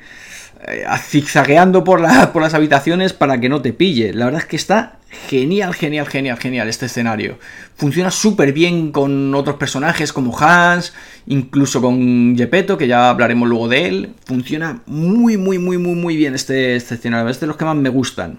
zigzagueando 0.98 1.84
por, 1.84 2.02
por 2.32 2.42
las 2.42 2.54
habitaciones 2.54 3.12
para 3.12 3.40
que 3.40 3.48
no 3.48 3.62
te 3.62 3.72
pille. 3.72 4.12
La 4.12 4.26
verdad 4.26 4.42
es 4.42 4.46
que 4.46 4.56
está 4.56 4.98
genial, 5.28 5.74
genial, 5.74 6.06
genial, 6.06 6.38
genial 6.38 6.68
este 6.68 6.86
escenario. 6.86 7.38
Funciona 7.76 8.10
súper 8.10 8.52
bien 8.52 8.92
con 8.92 9.34
otros 9.34 9.56
personajes 9.56 10.12
como 10.12 10.38
Hans, 10.38 10.92
incluso 11.26 11.80
con 11.80 12.34
Gepetto, 12.36 12.78
que 12.78 12.86
ya 12.86 13.10
hablaremos 13.10 13.48
luego 13.48 13.68
de 13.68 13.86
él. 13.86 14.14
Funciona 14.24 14.82
muy, 14.86 15.36
muy, 15.36 15.58
muy, 15.58 15.78
muy, 15.78 15.94
muy 15.94 16.16
bien 16.16 16.34
este, 16.34 16.76
este 16.76 16.94
escenario. 16.94 17.28
Es 17.28 17.40
de 17.40 17.46
los 17.46 17.56
que 17.56 17.64
más 17.64 17.76
me 17.76 17.88
gustan. 17.88 18.38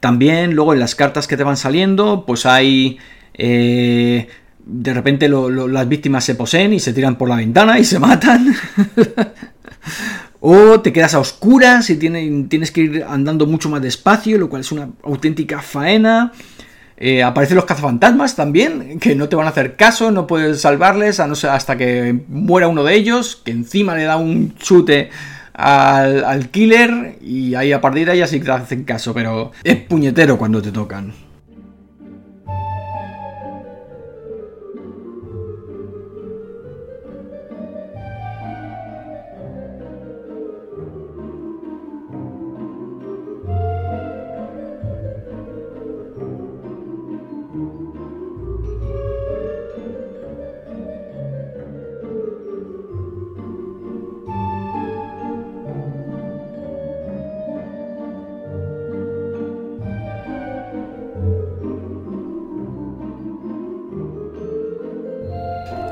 También 0.00 0.54
luego 0.54 0.72
en 0.72 0.80
las 0.80 0.94
cartas 0.94 1.28
que 1.28 1.36
te 1.36 1.44
van 1.44 1.56
saliendo, 1.56 2.24
pues 2.26 2.44
hay 2.44 2.98
eh, 3.34 4.28
de 4.64 4.94
repente 4.94 5.28
las 5.28 5.88
víctimas 5.88 6.24
se 6.24 6.34
poseen 6.34 6.72
y 6.72 6.80
se 6.80 6.92
tiran 6.92 7.16
por 7.16 7.28
la 7.28 7.36
ventana 7.36 7.78
y 7.78 7.84
se 7.84 7.98
matan. 7.98 8.54
o 10.44 10.80
te 10.80 10.92
quedas 10.92 11.14
a 11.14 11.20
oscuras 11.20 11.88
y 11.88 11.96
tienes 11.96 12.72
que 12.72 12.80
ir 12.80 13.04
andando 13.08 13.46
mucho 13.46 13.70
más 13.70 13.80
despacio, 13.80 14.38
lo 14.38 14.50
cual 14.50 14.62
es 14.62 14.72
una 14.72 14.88
auténtica 15.04 15.62
faena. 15.62 16.32
Eh, 16.96 17.22
aparecen 17.22 17.56
los 17.56 17.64
cazafantasmas 17.64 18.34
también, 18.34 18.98
que 18.98 19.14
no 19.14 19.28
te 19.28 19.36
van 19.36 19.46
a 19.46 19.50
hacer 19.50 19.76
caso, 19.76 20.10
no 20.10 20.26
puedes 20.26 20.60
salvarles 20.60 21.20
a 21.20 21.28
no 21.28 21.36
ser 21.36 21.50
hasta 21.50 21.76
que 21.76 22.24
muera 22.26 22.66
uno 22.66 22.82
de 22.82 22.94
ellos, 22.94 23.40
que 23.44 23.52
encima 23.52 23.94
le 23.94 24.02
da 24.02 24.16
un 24.16 24.56
chute 24.56 25.10
al, 25.54 26.24
al 26.24 26.48
killer 26.48 27.18
y 27.20 27.54
ahí 27.54 27.72
a 27.72 27.80
partir 27.80 28.06
de 28.06 28.12
ahí 28.12 28.26
sí 28.26 28.40
te 28.40 28.50
hacen 28.50 28.82
caso, 28.82 29.14
pero 29.14 29.52
es 29.62 29.76
puñetero 29.76 30.38
cuando 30.38 30.60
te 30.60 30.72
tocan. 30.72 31.12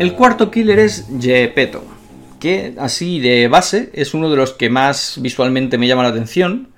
El 0.01 0.15
cuarto 0.15 0.51
killer 0.51 0.79
es 0.79 1.09
Gepetto, 1.21 1.85
que 2.41 2.73
así 2.79 3.21
de 3.21 3.49
base 3.49 3.91
es 3.93 4.15
uno 4.15 4.31
de 4.31 4.37
los 4.39 4.55
que 4.55 4.71
más 4.71 5.19
visualmente 5.21 5.77
me 5.77 5.87
llama 5.87 6.05
la 6.05 6.09
atención, 6.09 6.71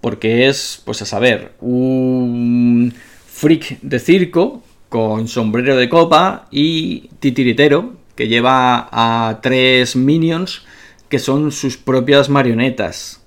porque 0.00 0.48
es, 0.48 0.82
pues 0.84 1.00
a 1.00 1.06
saber, 1.06 1.52
un 1.60 2.92
freak 3.28 3.78
de 3.82 4.00
circo 4.00 4.64
con 4.88 5.28
sombrero 5.28 5.76
de 5.76 5.88
copa 5.88 6.48
y 6.50 7.08
titiritero 7.20 7.98
que 8.16 8.26
lleva 8.26 8.88
a 8.90 9.38
tres 9.42 9.94
minions 9.94 10.66
que 11.08 11.20
son 11.20 11.52
sus 11.52 11.76
propias 11.76 12.28
marionetas. 12.28 13.24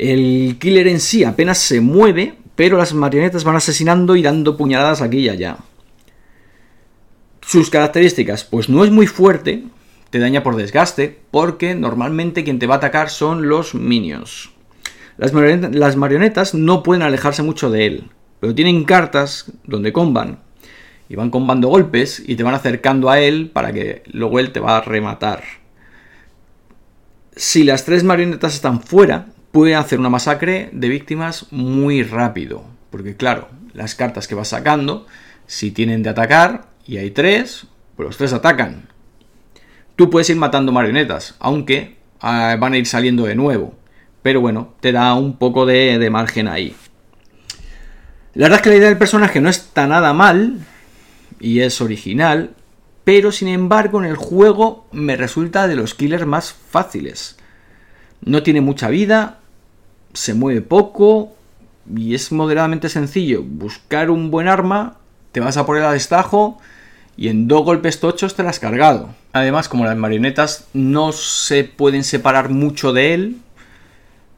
El 0.00 0.56
killer 0.58 0.88
en 0.88 0.98
sí 0.98 1.22
apenas 1.22 1.58
se 1.58 1.80
mueve, 1.80 2.34
pero 2.56 2.76
las 2.76 2.92
marionetas 2.92 3.44
van 3.44 3.54
asesinando 3.54 4.16
y 4.16 4.22
dando 4.22 4.56
puñaladas 4.56 5.00
aquí 5.00 5.18
y 5.18 5.28
allá. 5.28 5.58
Sus 7.48 7.70
características, 7.70 8.44
pues 8.44 8.68
no 8.68 8.84
es 8.84 8.90
muy 8.90 9.06
fuerte, 9.06 9.64
te 10.10 10.18
daña 10.18 10.42
por 10.42 10.54
desgaste, 10.54 11.18
porque 11.30 11.74
normalmente 11.74 12.44
quien 12.44 12.58
te 12.58 12.66
va 12.66 12.74
a 12.74 12.76
atacar 12.76 13.08
son 13.08 13.48
los 13.48 13.74
minions. 13.74 14.50
Las, 15.16 15.32
marionetas, 15.96 16.52
no 16.52 16.82
pueden 16.82 17.02
alejarse 17.02 17.42
mucho 17.42 17.70
de 17.70 17.86
él, 17.86 18.10
pero 18.38 18.54
tienen 18.54 18.84
cartas 18.84 19.50
donde 19.64 19.94
comban. 19.94 20.40
Y 21.08 21.16
van 21.16 21.30
combando 21.30 21.68
golpes 21.68 22.22
y 22.26 22.36
te 22.36 22.42
van 22.42 22.54
acercando 22.54 23.08
a 23.08 23.18
él 23.18 23.48
para 23.50 23.72
que 23.72 24.02
luego 24.12 24.40
él 24.40 24.52
te 24.52 24.60
va 24.60 24.76
a 24.76 24.82
rematar. 24.82 25.42
Si 27.34 27.64
las 27.64 27.86
tres 27.86 28.04
marionetas 28.04 28.56
están 28.56 28.82
fuera, 28.82 29.28
puede 29.52 29.74
hacer 29.74 29.98
una 30.00 30.10
masacre 30.10 30.68
de 30.72 30.90
víctimas 30.90 31.46
muy 31.50 32.02
rápido. 32.02 32.62
Porque 32.90 33.16
claro, 33.16 33.48
las 33.72 33.94
cartas 33.94 34.28
que 34.28 34.34
vas 34.34 34.48
sacando, 34.48 35.06
si 35.46 35.70
tienen 35.70 36.02
de 36.02 36.10
atacar, 36.10 36.68
y 36.88 36.96
hay 36.96 37.10
tres, 37.10 37.66
pues 37.94 38.06
los 38.06 38.16
tres 38.16 38.32
atacan. 38.32 38.88
Tú 39.94 40.08
puedes 40.08 40.30
ir 40.30 40.36
matando 40.36 40.72
marionetas, 40.72 41.36
aunque 41.38 41.98
ah, 42.20 42.56
van 42.58 42.72
a 42.72 42.78
ir 42.78 42.86
saliendo 42.86 43.26
de 43.26 43.34
nuevo. 43.34 43.74
Pero 44.22 44.40
bueno, 44.40 44.74
te 44.80 44.90
da 44.90 45.14
un 45.14 45.36
poco 45.36 45.66
de, 45.66 45.98
de 45.98 46.10
margen 46.10 46.48
ahí. 46.48 46.74
La 48.32 48.46
verdad 48.46 48.60
es 48.60 48.62
que 48.62 48.70
la 48.70 48.76
idea 48.76 48.88
del 48.88 48.98
personaje 48.98 49.40
no 49.40 49.50
está 49.50 49.86
nada 49.86 50.14
mal 50.14 50.60
y 51.38 51.60
es 51.60 51.80
original, 51.82 52.54
pero 53.04 53.32
sin 53.32 53.48
embargo 53.48 54.02
en 54.02 54.08
el 54.08 54.16
juego 54.16 54.86
me 54.90 55.16
resulta 55.16 55.68
de 55.68 55.76
los 55.76 55.94
killers 55.94 56.24
más 56.24 56.52
fáciles. 56.52 57.36
No 58.24 58.42
tiene 58.42 58.62
mucha 58.62 58.88
vida, 58.88 59.40
se 60.14 60.32
mueve 60.32 60.62
poco 60.62 61.34
y 61.94 62.14
es 62.14 62.32
moderadamente 62.32 62.88
sencillo. 62.88 63.42
Buscar 63.42 64.10
un 64.10 64.30
buen 64.30 64.48
arma, 64.48 64.96
te 65.32 65.40
vas 65.40 65.58
a 65.58 65.66
poner 65.66 65.82
a 65.82 65.92
destajo 65.92 66.58
y 67.18 67.28
en 67.28 67.48
dos 67.48 67.64
golpes 67.64 67.98
tochos 67.98 68.36
te 68.36 68.44
las 68.44 68.56
has 68.56 68.60
cargado. 68.60 69.12
Además, 69.32 69.68
como 69.68 69.84
las 69.84 69.96
marionetas 69.96 70.68
no 70.72 71.10
se 71.10 71.64
pueden 71.64 72.04
separar 72.04 72.48
mucho 72.48 72.92
de 72.92 73.12
él, 73.12 73.36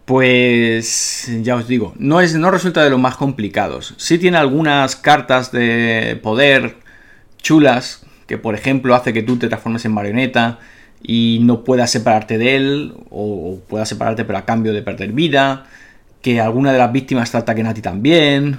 pues 0.06 1.30
ya 1.42 1.56
os 1.56 1.68
digo, 1.68 1.92
no, 1.98 2.22
es, 2.22 2.34
no 2.34 2.50
resulta 2.50 2.82
de 2.82 2.88
los 2.88 2.98
más 2.98 3.16
complicados. 3.16 3.92
Sí 3.98 4.16
tiene 4.16 4.38
algunas 4.38 4.96
cartas 4.96 5.52
de 5.52 6.18
poder 6.22 6.76
chulas, 7.42 8.06
que 8.26 8.38
por 8.38 8.54
ejemplo 8.54 8.94
hace 8.94 9.12
que 9.12 9.22
tú 9.22 9.36
te 9.36 9.48
transformes 9.48 9.84
en 9.84 9.92
marioneta 9.92 10.58
y 11.02 11.40
no 11.42 11.64
puedas 11.64 11.90
separarte 11.90 12.38
de 12.38 12.56
él, 12.56 12.94
o 13.10 13.58
puedas 13.68 13.90
separarte 13.90 14.24
pero 14.24 14.38
a 14.38 14.46
cambio 14.46 14.72
de 14.72 14.80
perder 14.80 15.12
vida, 15.12 15.66
que 16.22 16.40
alguna 16.40 16.72
de 16.72 16.78
las 16.78 16.92
víctimas 16.92 17.30
te 17.30 17.36
ataquen 17.36 17.66
a 17.66 17.74
ti 17.74 17.82
también, 17.82 18.58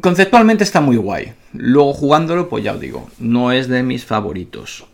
Conceptualmente 0.00 0.62
está 0.62 0.80
muy 0.80 0.96
guay. 0.96 1.32
Luego 1.52 1.92
jugándolo, 1.92 2.48
pues 2.48 2.62
ya 2.62 2.74
os 2.74 2.80
digo, 2.80 3.10
no 3.18 3.50
es 3.50 3.68
de 3.68 3.82
mis 3.82 4.04
favoritos. 4.04 4.84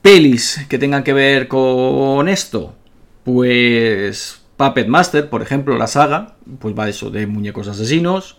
Pelis 0.00 0.66
que 0.68 0.78
tengan 0.78 1.04
que 1.04 1.12
ver 1.12 1.46
con 1.46 2.28
esto, 2.28 2.74
pues 3.22 4.42
Puppet 4.56 4.88
Master, 4.88 5.30
por 5.30 5.42
ejemplo, 5.42 5.78
la 5.78 5.86
saga, 5.86 6.34
pues 6.58 6.76
va 6.76 6.88
eso 6.88 7.10
de 7.10 7.28
muñecos 7.28 7.68
asesinos. 7.68 8.38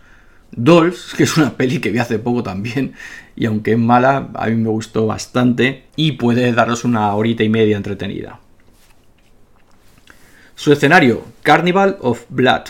Dolls, 0.52 1.14
que 1.18 1.24
es 1.24 1.38
una 1.38 1.56
peli 1.56 1.80
que 1.80 1.92
vi 1.92 2.00
hace 2.00 2.20
poco 2.20 2.44
también, 2.44 2.94
y 3.36 3.46
aunque 3.46 3.72
es 3.72 3.80
mala, 3.80 4.30
a 4.34 4.48
mí 4.48 4.56
me 4.56 4.70
gustó 4.70 5.08
bastante 5.08 5.86
y 5.96 6.14
puede 6.14 6.52
daros 6.52 6.84
una 6.84 7.14
horita 7.16 7.44
y 7.44 7.50
media 7.50 7.78
entretenida. 7.78 8.40
Su 10.56 10.72
escenario, 10.72 11.24
Carnival 11.42 11.98
of 12.02 12.26
Blood, 12.30 12.64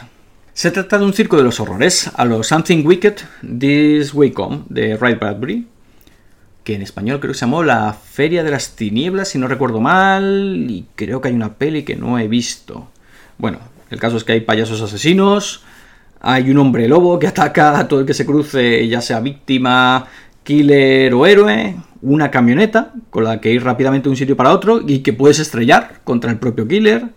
se 0.54 0.70
trata 0.70 1.00
de 1.00 1.06
un 1.06 1.14
circo 1.14 1.36
de 1.38 1.44
los 1.44 1.60
horrores, 1.60 2.12
a 2.16 2.26
los 2.26 2.48
Something 2.48 2.86
Wicked 2.86 3.16
This 3.42 4.14
Way 4.14 4.32
Come, 4.32 4.64
de 4.70 4.96
Ray 4.98 5.16
Bradbury, 5.16 5.68
que 6.64 6.76
en 6.76 6.84
español 6.84 7.20
creo 7.20 7.34
que 7.34 7.38
se 7.38 7.46
llamó 7.46 7.64
La 7.64 7.94
Feria 7.94 8.44
de 8.44 8.52
las 8.52 8.76
Tinieblas, 8.76 9.30
si 9.30 9.40
no 9.40 9.48
recuerdo 9.48 9.82
mal, 9.82 10.68
y 10.70 10.86
creo 10.96 11.22
que 11.22 11.30
hay 11.30 11.34
una 11.34 11.56
peli 11.56 11.84
que 11.84 11.96
no 11.96 12.20
he 12.20 12.28
visto. 12.28 12.88
Bueno, 13.40 13.58
el 13.90 14.00
caso 14.00 14.18
es 14.18 14.24
que 14.24 14.34
hay 14.34 14.42
payasos 14.42 14.80
asesinos, 14.82 15.64
hay 16.22 16.52
un 16.52 16.60
hombre 16.60 16.88
lobo 16.88 17.18
que 17.18 17.28
ataca 17.28 17.80
a 17.80 17.88
todo 17.88 18.02
el 18.02 18.06
que 18.06 18.14
se 18.14 18.26
cruce, 18.26 18.88
ya 18.88 19.02
sea 19.02 19.22
víctima, 19.22 20.06
killer 20.44 21.16
o 21.16 21.26
héroe, 21.26 21.76
una 22.04 22.30
camioneta 22.30 22.94
con 23.10 23.24
la 23.24 23.42
que 23.42 23.52
ir 23.52 23.64
rápidamente 23.64 24.04
de 24.04 24.12
un 24.12 24.18
sitio 24.18 24.38
para 24.38 24.52
otro 24.52 24.82
y 24.86 25.00
que 25.00 25.14
puedes 25.14 25.40
estrellar 25.40 26.02
contra 26.04 26.30
el 26.30 26.38
propio 26.38 26.68
killer 26.68 27.08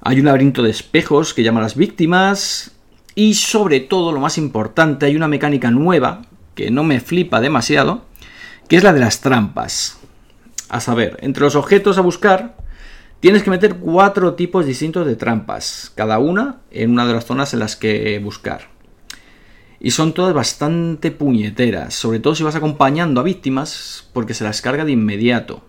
hay 0.00 0.20
un 0.20 0.26
laberinto 0.26 0.62
de 0.62 0.70
espejos 0.70 1.34
que 1.34 1.42
llama 1.42 1.60
a 1.60 1.64
las 1.64 1.76
víctimas. 1.76 2.72
Y 3.14 3.34
sobre 3.34 3.80
todo, 3.80 4.12
lo 4.12 4.20
más 4.20 4.38
importante, 4.38 5.06
hay 5.06 5.16
una 5.16 5.28
mecánica 5.28 5.70
nueva 5.70 6.22
que 6.54 6.70
no 6.70 6.84
me 6.84 7.00
flipa 7.00 7.40
demasiado, 7.40 8.04
que 8.68 8.76
es 8.76 8.84
la 8.84 8.92
de 8.92 9.00
las 9.00 9.20
trampas. 9.20 9.98
A 10.68 10.80
saber, 10.80 11.18
entre 11.22 11.44
los 11.44 11.56
objetos 11.56 11.98
a 11.98 12.02
buscar 12.02 12.56
tienes 13.20 13.42
que 13.42 13.50
meter 13.50 13.76
cuatro 13.76 14.34
tipos 14.34 14.66
distintos 14.66 15.06
de 15.06 15.16
trampas, 15.16 15.92
cada 15.94 16.18
una 16.18 16.58
en 16.70 16.90
una 16.90 17.06
de 17.06 17.14
las 17.14 17.24
zonas 17.24 17.52
en 17.52 17.60
las 17.60 17.74
que 17.74 18.18
buscar. 18.20 18.68
Y 19.80 19.92
son 19.92 20.12
todas 20.12 20.34
bastante 20.34 21.10
puñeteras, 21.10 21.94
sobre 21.94 22.20
todo 22.20 22.34
si 22.34 22.42
vas 22.42 22.56
acompañando 22.56 23.20
a 23.20 23.24
víctimas 23.24 24.08
porque 24.12 24.34
se 24.34 24.44
las 24.44 24.60
carga 24.60 24.84
de 24.84 24.92
inmediato. 24.92 25.62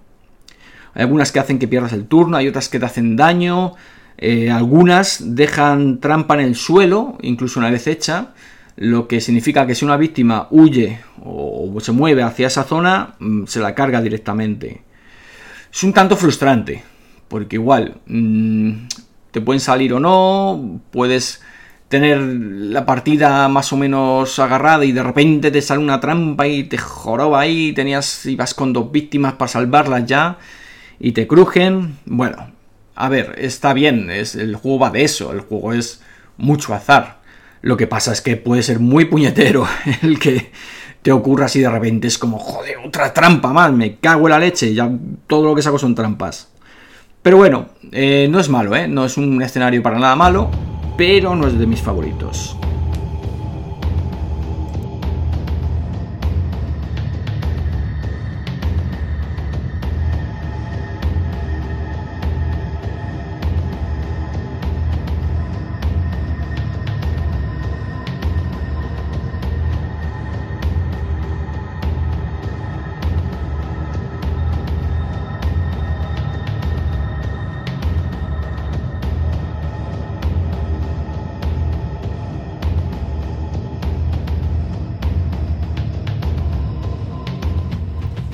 Hay 0.93 1.03
algunas 1.03 1.31
que 1.31 1.39
hacen 1.39 1.59
que 1.59 1.67
pierdas 1.67 1.93
el 1.93 2.07
turno, 2.07 2.37
hay 2.37 2.47
otras 2.47 2.69
que 2.69 2.79
te 2.79 2.85
hacen 2.85 3.15
daño, 3.15 3.75
eh, 4.21 4.51
algunas 4.51 5.36
dejan 5.36 5.99
trampa 6.01 6.34
en 6.36 6.41
el 6.41 6.55
suelo, 6.55 7.17
incluso 7.21 7.60
una 7.60 7.69
vez 7.69 7.88
hecha, 7.88 8.34
lo 8.75 9.08
que 9.08 9.21
significa 9.21 9.65
que 9.65 9.75
si 9.75 9.86
una 9.86 9.95
víctima 9.95 10.47
huye 10.51 10.99
o 11.23 11.73
se 11.79 11.93
mueve 11.93 12.21
hacia 12.23 12.47
esa 12.47 12.63
zona, 12.65 13.15
mm, 13.19 13.45
se 13.45 13.62
la 13.62 13.73
carga 13.73 14.01
directamente. 14.01 14.84
Es 15.71 15.84
un 15.84 15.93
tanto 15.93 16.17
frustrante, 16.17 16.84
porque 17.29 17.55
igual 17.55 18.01
mm, 18.08 18.71
te 19.32 19.39
pueden 19.39 19.62
salir 19.62 19.93
o 19.93 19.99
no, 20.01 20.82
puedes 20.91 21.41
tener 21.88 22.19
la 22.19 22.86
partida 22.86 23.47
más 23.47 23.71
o 23.71 23.77
menos 23.77 24.38
agarrada 24.38 24.84
y 24.84 24.91
de 24.91 25.01
repente 25.01 25.49
te 25.49 25.62
sale 25.62 25.82
una 25.82 25.99
trampa 25.99 26.45
y 26.47 26.65
te 26.65 26.77
joroba 26.77 27.39
ahí, 27.39 27.73
tenías, 27.73 28.25
ibas 28.25 28.53
con 28.53 28.73
dos 28.73 28.91
víctimas 28.91 29.34
para 29.34 29.47
salvarlas 29.47 30.05
ya 30.05 30.38
y 30.99 31.13
te 31.13 31.25
crujen. 31.25 31.97
Bueno, 32.05 32.58
a 32.99 33.09
ver, 33.09 33.35
está 33.38 33.73
bien, 33.73 34.09
es, 34.09 34.35
el 34.35 34.55
juego 34.55 34.79
va 34.79 34.89
de 34.89 35.03
eso, 35.03 35.31
el 35.31 35.41
juego 35.41 35.73
es 35.73 36.01
mucho 36.38 36.73
azar. 36.73 37.19
Lo 37.62 37.77
que 37.77 37.88
pasa 37.88 38.13
es 38.13 38.21
que 38.21 38.38
puede 38.38 38.63
ser 38.63 38.79
muy 38.79 39.05
puñetero 39.05 39.67
el 40.01 40.19
que 40.19 40.51
te 41.01 41.12
ocurra 41.12 41.45
así 41.45 41.59
de 41.59 41.69
repente, 41.69 42.07
es 42.07 42.17
como, 42.17 42.38
joder, 42.38 42.77
otra 42.85 43.13
trampa 43.13 43.51
más, 43.53 43.71
me 43.71 43.97
cago 43.97 44.27
en 44.27 44.31
la 44.31 44.39
leche, 44.39 44.73
ya 44.73 44.89
todo 45.27 45.45
lo 45.45 45.55
que 45.55 45.62
saco 45.62 45.79
son 45.79 45.95
trampas. 45.95 46.51
Pero 47.21 47.38
bueno, 47.38 47.69
eh, 47.91 48.27
no 48.29 48.39
es 48.39 48.49
malo, 48.49 48.75
¿eh? 48.75 48.88
No 48.88 49.05
es 49.05 49.17
un 49.17 49.41
escenario 49.41 49.81
para 49.81 49.99
nada 49.99 50.15
malo 50.15 50.49
pero 50.99 51.33
no 51.33 51.47
es 51.47 51.57
de 51.57 51.65
mis 51.65 51.81
favoritos. 51.81 52.57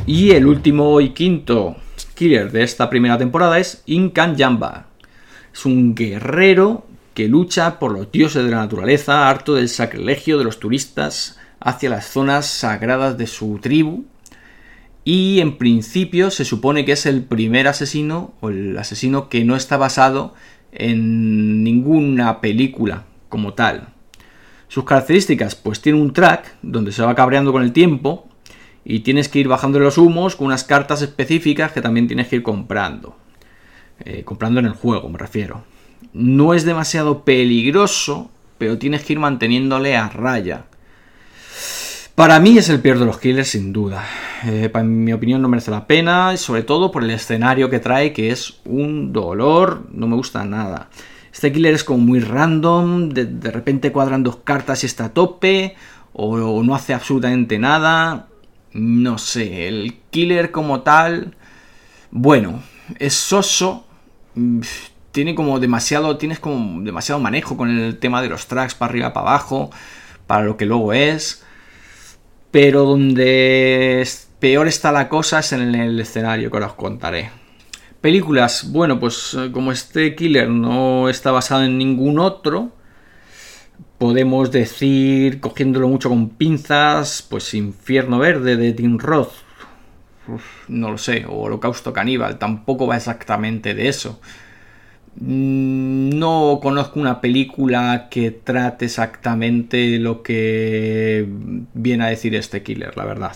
Y 0.08 0.32
el 0.32 0.46
último 0.46 1.02
y 1.02 1.10
quinto 1.10 1.78
killer 2.14 2.52
de 2.52 2.62
esta 2.62 2.92
primera 2.92 3.18
temporada 3.18 3.58
es 3.58 3.82
Incan 3.88 4.38
Jamba. 4.38 4.86
Es 5.52 5.66
un 5.66 5.96
guerrero 5.96 6.86
que 7.16 7.28
lucha 7.28 7.80
por 7.80 7.92
los 7.92 8.12
dioses 8.12 8.46
de 8.46 8.52
la 8.52 8.58
naturaleza, 8.58 9.28
harto 9.28 9.56
del 9.56 9.68
sacrilegio 9.68 10.38
de 10.38 10.44
los 10.44 10.60
turistas 10.60 11.40
hacia 11.60 11.90
las 11.90 12.06
zonas 12.06 12.46
sagradas 12.46 13.18
de 13.18 13.26
su 13.26 13.58
tribu. 13.60 14.06
Y 15.04 15.40
en 15.40 15.58
principio 15.58 16.30
se 16.30 16.46
supone 16.46 16.86
que 16.86 16.92
es 16.92 17.08
el 17.08 17.24
primer 17.24 17.68
asesino 17.68 18.36
o 18.42 18.50
el 18.50 18.78
asesino 18.78 19.28
que 19.28 19.44
no 19.44 19.56
está 19.56 19.76
basado 19.76 20.36
en 20.72 21.64
ninguna 21.64 22.42
película 22.42 23.06
como 23.28 23.54
tal. 23.56 23.88
Sus 24.68 24.84
características, 24.84 25.56
pues 25.56 25.82
tiene 25.82 26.00
un 26.00 26.14
track 26.14 26.58
donde 26.62 26.92
se 26.92 27.02
va 27.02 27.16
cabreando 27.16 27.52
con 27.52 27.64
el 27.64 27.72
tiempo, 27.72 28.30
y 28.86 29.00
tienes 29.00 29.28
que 29.28 29.40
ir 29.40 29.48
bajando 29.48 29.80
los 29.80 29.98
humos 29.98 30.36
con 30.36 30.48
unas 30.48 30.64
cartas 30.64 31.02
específicas 31.02 31.72
que 31.72 31.82
también 31.82 32.08
tienes 32.08 32.28
que 32.28 32.38
ir 32.38 32.44
comprando. 32.44 33.18
Eh, 34.00 34.24
comprando 34.24 34.60
en 34.60 34.68
el 34.68 34.74
juego, 34.74 35.10
me 35.10 35.18
refiero. 35.18 35.64
No 36.14 36.54
es 36.54 36.66
demasiado 36.66 37.26
peligroso, 37.26 38.30
pero 38.60 38.78
tienes 38.78 39.04
que 39.04 39.14
ir 39.14 39.20
manteniéndole 39.20 39.98
a 39.98 40.10
raya. 40.10 40.66
Para 42.14 42.40
mí 42.40 42.58
es 42.58 42.70
el 42.70 42.80
peor 42.80 43.00
de 43.00 43.06
los 43.06 43.18
killers, 43.18 43.50
sin 43.50 43.74
duda. 43.74 44.06
Eh, 44.46 44.72
en 44.74 45.04
mi 45.04 45.14
opinión 45.14 45.42
no 45.42 45.50
merece 45.50 45.72
la 45.72 45.88
pena, 45.88 46.38
sobre 46.38 46.62
todo 46.62 46.92
por 46.92 47.04
el 47.04 47.10
escenario 47.10 47.72
que 47.72 47.80
trae, 47.80 48.14
que 48.14 48.30
es 48.30 48.60
un 48.66 49.12
dolor, 49.12 49.88
no 49.92 50.08
me 50.08 50.16
gusta 50.16 50.46
nada. 50.46 50.90
Este 51.34 51.52
killer 51.52 51.74
es 51.74 51.84
como 51.84 52.00
muy 52.00 52.20
random, 52.20 53.10
de, 53.10 53.26
de 53.26 53.52
repente 53.52 53.92
cuadran 53.92 54.24
dos 54.24 54.38
cartas 54.38 54.84
y 54.84 54.86
está 54.86 55.06
a 55.06 55.14
tope, 55.14 55.76
o 56.14 56.64
no 56.64 56.76
hace 56.76 56.94
absolutamente 56.94 57.60
nada 57.60 58.28
no 58.76 59.18
sé, 59.18 59.70
el 59.70 59.96
killer 60.12 60.52
como 60.52 60.82
tal, 60.82 61.36
bueno, 62.12 62.62
es 63.00 63.14
soso, 63.14 63.88
mm, 64.36 64.60
tiene 65.14 65.34
como 65.34 65.60
demasiado, 65.62 66.18
tienes 66.18 66.40
como 66.40 66.82
demasiado 66.82 67.22
manejo 67.22 67.56
con 67.56 67.70
el 67.70 67.98
tema 68.00 68.22
de 68.22 68.28
los 68.28 68.48
tracks 68.48 68.76
para 68.76 68.90
arriba, 68.90 69.14
para 69.14 69.30
abajo, 69.30 69.70
para 70.28 70.44
lo 70.44 70.58
que 70.58 70.66
luego 70.66 70.92
es, 70.92 71.46
pero 72.52 72.84
donde 72.84 74.06
peor 74.40 74.68
está 74.68 74.92
la 74.92 75.08
cosa 75.08 75.40
es 75.40 75.54
en 75.54 75.74
el 75.74 75.98
escenario 76.00 76.52
que 76.52 76.58
os 76.58 76.74
contaré. 76.74 77.32
Películas, 78.02 78.72
bueno, 78.72 79.00
pues 79.00 79.36
eh, 79.36 79.52
como 79.54 79.72
este 79.72 80.16
killer 80.16 80.50
no 80.50 81.08
está 81.08 81.32
basado 81.32 81.64
en 81.64 81.78
ningún 81.78 82.20
otro, 82.20 82.74
podemos 83.98 84.52
decir, 84.52 85.40
cogiéndolo 85.40 85.88
mucho 85.88 86.10
con 86.10 86.30
pinzas, 86.30 87.26
pues 87.30 87.54
Infierno 87.54 88.20
Verde 88.20 88.58
de 88.58 88.74
Tim 88.74 88.98
Roth. 88.98 89.34
no 90.68 90.92
lo 90.92 90.98
sé, 90.98 91.26
o 91.28 91.42
Holocausto 91.44 91.94
Caníbal, 91.94 92.40
tampoco 92.40 92.88
va 92.88 92.98
exactamente 92.98 93.74
de 93.74 93.88
eso. 93.88 94.20
Mm, 95.18 96.10
no 96.18 96.60
conozco 96.62 97.00
una 97.00 97.22
película 97.22 98.08
que 98.12 98.32
trate 98.32 98.86
exactamente 98.86 99.98
lo 100.00 100.22
que 100.24 101.26
viene 101.74 102.04
a 102.06 102.08
decir 102.08 102.36
este 102.36 102.64
killer, 102.64 102.98
la 102.98 103.06
verdad. 103.06 103.36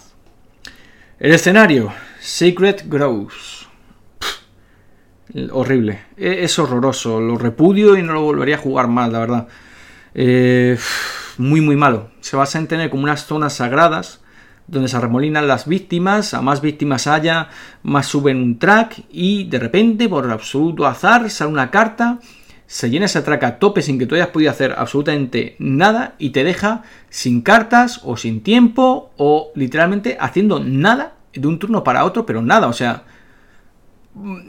El 1.20 1.34
escenario, 1.34 1.94
Secret 2.20 2.84
Grows. 2.88 3.68
horrible, 5.52 6.00
e-, 6.18 6.44
es 6.44 6.60
horroroso, 6.60 7.22
lo 7.22 7.38
repudio 7.38 7.98
y 7.98 8.04
no 8.04 8.14
lo 8.14 8.22
volvería 8.24 8.56
a 8.56 8.60
jugar 8.60 8.88
más, 8.88 9.12
la 9.12 9.20
verdad. 9.20 9.48
Eh, 10.14 10.78
muy 11.38 11.62
muy 11.62 11.76
malo. 11.76 12.10
Se 12.22 12.36
basa 12.36 12.60
en 12.60 12.68
tener 12.68 12.90
como 12.90 13.04
unas 13.04 13.26
zonas 13.26 13.54
sagradas 13.54 14.22
donde 14.70 14.88
se 14.88 14.98
arremolinan 14.98 15.48
las 15.48 15.68
víctimas, 15.68 16.34
a 16.34 16.42
más 16.42 16.62
víctimas 16.62 17.08
haya, 17.08 17.50
más 17.84 18.06
suben 18.06 18.38
un 18.38 18.60
track 18.60 19.04
y 19.12 19.46
de 19.46 19.60
repente, 19.60 20.08
por 20.08 20.30
absoluto 20.32 20.86
azar, 20.86 21.30
sale 21.30 21.52
una 21.52 21.72
carta, 21.72 22.20
se 22.68 22.90
llena 22.90 23.06
ese 23.06 23.22
track 23.22 23.44
a 23.44 23.60
tope 23.60 23.82
sin 23.82 23.98
que 23.98 24.06
tú 24.06 24.16
hayas 24.16 24.28
podido 24.28 24.52
hacer 24.52 24.76
absolutamente 24.78 25.56
nada 25.58 26.14
y 26.20 26.30
te 26.30 26.44
deja 26.44 26.84
sin 27.10 27.42
cartas 27.42 28.02
o 28.04 28.16
sin 28.16 28.42
tiempo 28.44 29.12
o 29.18 29.52
literalmente 29.56 30.18
haciendo 30.20 30.60
nada 30.60 31.14
de 31.34 31.48
un 31.48 31.58
turno 31.58 31.84
para 31.84 32.06
otro, 32.06 32.26
pero 32.26 32.44
nada, 32.44 32.68
o 32.68 32.74
sea, 32.74 33.06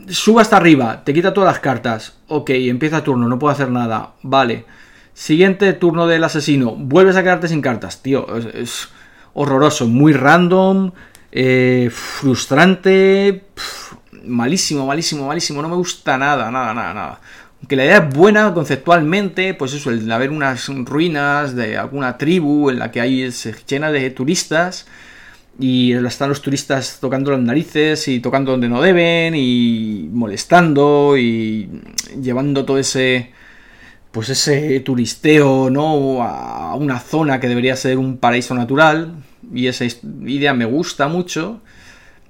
sube 0.08 0.42
hasta 0.42 0.58
arriba, 0.58 1.02
te 1.02 1.14
quita 1.14 1.32
todas 1.32 1.50
las 1.50 1.60
cartas, 1.60 2.18
ok, 2.28 2.50
empieza 2.50 3.02
turno, 3.02 3.26
no 3.26 3.38
puedo 3.38 3.52
hacer 3.52 3.70
nada, 3.70 4.12
vale 4.22 4.66
Siguiente 5.14 5.72
turno 5.72 6.06
del 6.06 6.24
asesino. 6.24 6.74
Vuelves 6.76 7.16
a 7.16 7.22
quedarte 7.22 7.48
sin 7.48 7.60
cartas, 7.60 8.02
tío. 8.02 8.26
Es, 8.36 8.88
horroroso, 9.32 9.86
muy 9.86 10.12
random, 10.12 10.92
eh, 11.32 11.90
frustrante, 11.92 13.44
malísimo, 14.24 14.86
malísimo, 14.86 15.26
malísimo. 15.26 15.62
No 15.62 15.68
me 15.68 15.76
gusta 15.76 16.18
nada, 16.18 16.50
nada, 16.50 16.74
nada, 16.74 16.94
nada. 16.94 17.20
Aunque 17.60 17.76
la 17.76 17.84
idea 17.84 17.98
es 17.98 18.14
buena 18.14 18.54
conceptualmente, 18.54 19.54
pues 19.54 19.74
eso, 19.74 19.90
el 19.90 20.06
de 20.06 20.14
haber 20.14 20.30
unas 20.30 20.68
ruinas 20.68 21.54
de 21.54 21.76
alguna 21.76 22.16
tribu 22.16 22.70
en 22.70 22.78
la 22.78 22.90
que 22.90 23.00
hay 23.00 23.30
se 23.32 23.54
llena 23.66 23.92
de 23.92 24.10
turistas 24.10 24.86
y 25.58 25.92
están 25.92 26.30
los 26.30 26.40
turistas 26.40 26.98
tocando 27.00 27.30
las 27.32 27.40
narices 27.40 28.08
y 28.08 28.20
tocando 28.20 28.52
donde 28.52 28.70
no 28.70 28.80
deben 28.80 29.34
y 29.34 30.08
molestando 30.10 31.18
y 31.18 31.68
llevando 32.20 32.64
todo 32.64 32.78
ese 32.78 33.32
pues 34.12 34.28
ese 34.28 34.80
turisteo, 34.80 35.70
¿no? 35.70 36.22
A 36.22 36.74
una 36.74 36.98
zona 36.98 37.40
que 37.40 37.48
debería 37.48 37.76
ser 37.76 37.98
un 37.98 38.18
paraíso 38.18 38.54
natural. 38.54 39.14
Y 39.52 39.66
esa 39.66 39.84
idea 39.84 40.54
me 40.54 40.64
gusta 40.64 41.08
mucho. 41.08 41.60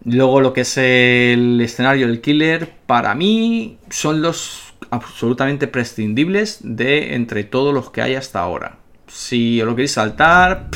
Luego 0.04 0.40
lo 0.40 0.52
que 0.52 0.62
es 0.62 0.76
el 0.78 1.60
escenario 1.60 2.06
del 2.06 2.20
killer, 2.20 2.72
para 2.86 3.14
mí 3.14 3.78
son 3.90 4.22
los 4.22 4.74
absolutamente 4.90 5.68
prescindibles 5.68 6.60
de 6.62 7.14
entre 7.14 7.44
todos 7.44 7.74
los 7.74 7.90
que 7.90 8.02
hay 8.02 8.14
hasta 8.14 8.40
ahora. 8.40 8.78
Si 9.06 9.60
os 9.60 9.66
lo 9.66 9.74
queréis 9.74 9.92
saltar, 9.92 10.68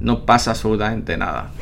no 0.00 0.26
pasa 0.26 0.50
absolutamente 0.50 1.16
nada. 1.16 1.52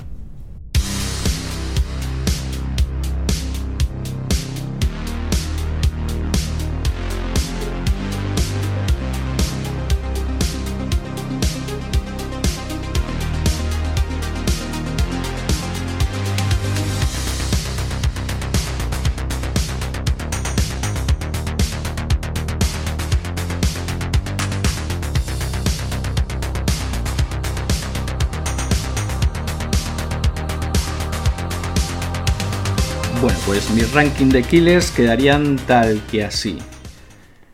Ranking 33.92 34.28
de 34.28 34.42
killers 34.42 34.90
quedarían 34.90 35.56
tal 35.66 36.00
que 36.10 36.24
así. 36.24 36.58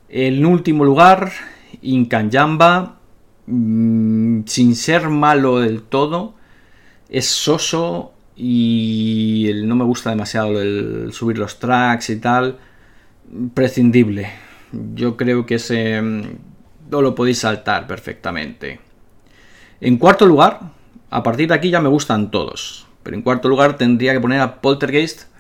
En 0.08 0.44
último 0.46 0.84
lugar, 0.84 1.32
Inkanyamba, 1.82 2.96
mm, 3.46 4.42
sin 4.46 4.74
ser 4.74 5.08
malo 5.08 5.60
del 5.60 5.82
todo, 5.82 6.34
es 7.08 7.26
soso 7.26 8.12
y 8.36 9.50
no 9.64 9.76
me 9.76 9.84
gusta 9.84 10.10
demasiado 10.10 10.60
el 10.60 11.12
subir 11.12 11.38
los 11.38 11.58
tracks 11.58 12.10
y 12.10 12.16
tal. 12.16 12.58
Prescindible. 13.54 14.30
Yo 14.94 15.16
creo 15.16 15.46
que 15.46 15.56
ese 15.56 16.00
mm, 16.00 16.22
no 16.90 17.02
lo 17.02 17.14
podéis 17.14 17.38
saltar 17.38 17.86
perfectamente. 17.86 18.80
En 19.80 19.98
cuarto 19.98 20.26
lugar, 20.26 20.60
a 21.10 21.22
partir 21.22 21.48
de 21.48 21.54
aquí 21.54 21.70
ya 21.70 21.80
me 21.80 21.88
gustan 21.88 22.30
todos. 22.30 22.86
Pero 23.02 23.16
en 23.16 23.22
cuarto 23.22 23.48
lugar 23.48 23.76
tendría 23.76 24.12
que 24.12 24.20
poner 24.20 24.40
a 24.40 24.60
Poltergeist 24.60 25.33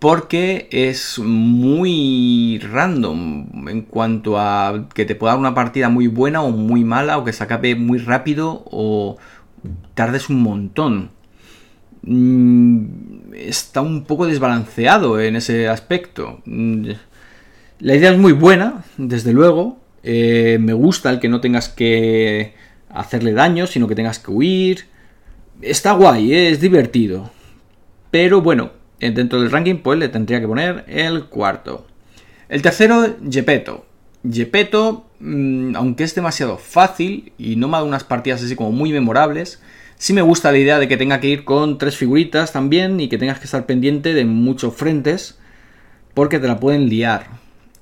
porque 0.00 0.66
es 0.72 1.18
muy 1.18 2.58
random 2.58 3.68
en 3.68 3.82
cuanto 3.82 4.38
a 4.38 4.88
que 4.94 5.04
te 5.04 5.14
pueda 5.14 5.34
dar 5.34 5.40
una 5.40 5.54
partida 5.54 5.90
muy 5.90 6.08
buena 6.08 6.42
o 6.42 6.50
muy 6.50 6.84
mala 6.84 7.18
o 7.18 7.24
que 7.24 7.34
se 7.34 7.44
acabe 7.44 7.74
muy 7.74 7.98
rápido 7.98 8.64
o 8.70 9.18
tardes 9.94 10.30
un 10.30 10.42
montón. 10.42 11.10
Mm, 12.02 13.34
está 13.34 13.82
un 13.82 14.04
poco 14.04 14.26
desbalanceado 14.26 15.20
en 15.20 15.36
ese 15.36 15.68
aspecto. 15.68 16.40
Mm, 16.46 16.92
la 17.80 17.94
idea 17.94 18.12
es 18.12 18.18
muy 18.18 18.32
buena, 18.32 18.84
desde 18.96 19.32
luego. 19.34 19.78
Eh, 20.02 20.56
me 20.60 20.72
gusta 20.72 21.10
el 21.10 21.20
que 21.20 21.28
no 21.28 21.42
tengas 21.42 21.68
que 21.68 22.54
hacerle 22.88 23.32
daño, 23.34 23.66
sino 23.66 23.86
que 23.86 23.94
tengas 23.94 24.18
que 24.18 24.30
huir. 24.30 24.86
Está 25.60 25.92
guay, 25.92 26.32
eh, 26.32 26.50
es 26.50 26.60
divertido. 26.60 27.30
Pero 28.10 28.40
bueno, 28.40 28.79
dentro 29.00 29.40
del 29.40 29.50
ranking 29.50 29.76
pues 29.76 29.98
le 29.98 30.08
tendría 30.08 30.40
que 30.40 30.46
poner 30.46 30.84
el 30.88 31.24
cuarto. 31.24 31.86
El 32.48 32.62
tercero, 32.62 33.16
Gepetto. 33.30 33.86
Gepetto, 34.30 35.06
mm, 35.20 35.76
aunque 35.76 36.04
es 36.04 36.14
demasiado 36.14 36.58
fácil 36.58 37.32
y 37.38 37.56
no 37.56 37.68
me 37.68 37.74
ha 37.74 37.78
dado 37.78 37.88
unas 37.88 38.04
partidas 38.04 38.42
así 38.42 38.54
como 38.54 38.72
muy 38.72 38.92
memorables, 38.92 39.60
Sí 40.00 40.14
me 40.14 40.22
gusta 40.22 40.50
la 40.50 40.56
idea 40.56 40.78
de 40.78 40.88
que 40.88 40.96
tenga 40.96 41.20
que 41.20 41.28
ir 41.28 41.44
con 41.44 41.76
tres 41.76 41.94
figuritas 41.94 42.52
también 42.52 43.00
y 43.00 43.10
que 43.10 43.18
tengas 43.18 43.38
que 43.38 43.44
estar 43.44 43.66
pendiente 43.66 44.14
de 44.14 44.24
muchos 44.24 44.74
frentes 44.74 45.38
porque 46.14 46.38
te 46.38 46.48
la 46.48 46.58
pueden 46.58 46.88
liar. 46.88 47.26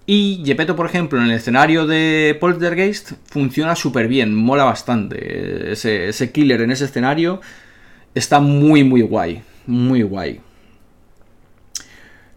Y 0.05 0.43
Gepetto, 0.45 0.75
por 0.75 0.87
ejemplo, 0.87 1.21
en 1.21 1.27
el 1.27 1.37
escenario 1.37 1.87
de 1.87 2.37
Poltergeist 2.41 3.13
funciona 3.27 3.77
súper 3.77 4.09
bien, 4.09 4.35
mola 4.35 4.65
bastante. 4.65 5.71
Ese, 5.71 6.09
ese 6.09 6.33
killer 6.33 6.61
en 6.63 6.73
ese 6.73 6.87
escenario 6.87 7.41
está 8.17 8.41
muy, 8.41 8.83
muy 8.83 9.03
guay. 9.03 9.43
Muy 9.67 10.03
guay. 10.03 10.41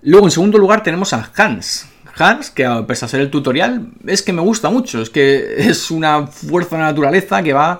Luego, 0.04 0.28
en 0.28 0.32
segundo 0.32 0.58
lugar, 0.58 0.84
tenemos 0.84 1.14
a 1.14 1.32
Hans. 1.36 1.88
Hans, 2.18 2.50
que 2.50 2.68
pese 2.88 3.06
a 3.06 3.08
ser 3.08 3.22
el 3.22 3.30
tutorial, 3.30 3.90
es 4.06 4.22
que 4.22 4.34
me 4.34 4.42
gusta 4.42 4.70
mucho. 4.70 5.02
Es 5.02 5.10
que 5.10 5.56
es 5.58 5.92
una 5.92 6.28
fuerza 6.28 6.78
de 6.78 6.84
naturaleza 6.84 7.42
que 7.44 7.54
va 7.54 7.80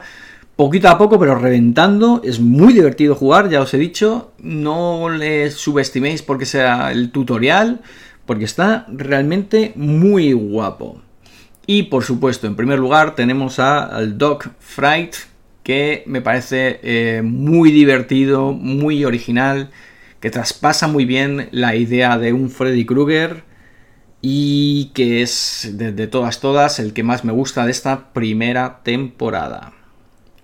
poquito 0.56 0.90
a 0.90 0.98
poco, 0.98 1.20
pero 1.20 1.36
reventando. 1.36 2.22
Es 2.24 2.40
muy 2.40 2.74
divertido 2.74 3.16
jugar, 3.16 3.50
ya 3.50 3.62
os 3.62 3.74
he 3.74 3.78
dicho. 3.78 4.32
No 4.40 5.10
le 5.10 5.50
subestiméis 5.52 6.22
porque 6.22 6.46
sea 6.46 6.92
el 6.92 7.12
tutorial, 7.12 7.82
porque 8.26 8.46
está 8.46 8.86
realmente 8.90 9.74
muy 9.76 10.34
guapo. 10.34 11.02
Y 11.66 11.84
por 11.84 12.04
supuesto, 12.04 12.48
en 12.48 12.56
primer 12.56 12.80
lugar 12.80 13.16
tenemos 13.16 13.60
al 13.60 14.18
Dog 14.18 14.44
Fright, 14.60 15.16
que 15.64 16.04
me 16.06 16.22
parece 16.22 16.80
eh, 16.84 17.22
muy 17.24 17.72
divertido, 17.72 18.52
muy 18.52 19.06
original, 19.06 19.70
que 20.22 20.30
traspasa 20.30 20.88
muy 20.88 21.06
bien 21.06 21.50
la 21.52 21.76
idea 21.76 22.18
de 22.18 22.32
un 22.32 22.50
Freddy 22.50 22.86
Krueger 22.86 23.44
y 24.22 24.92
que 24.94 25.24
es 25.24 25.72
de 25.74 26.08
todas 26.08 26.40
todas 26.40 26.80
el 26.80 26.94
que 26.94 27.04
más 27.04 27.26
me 27.26 27.34
gusta 27.34 27.66
de 27.66 27.72
esta 27.72 28.14
primera 28.14 28.80
temporada. 28.84 29.74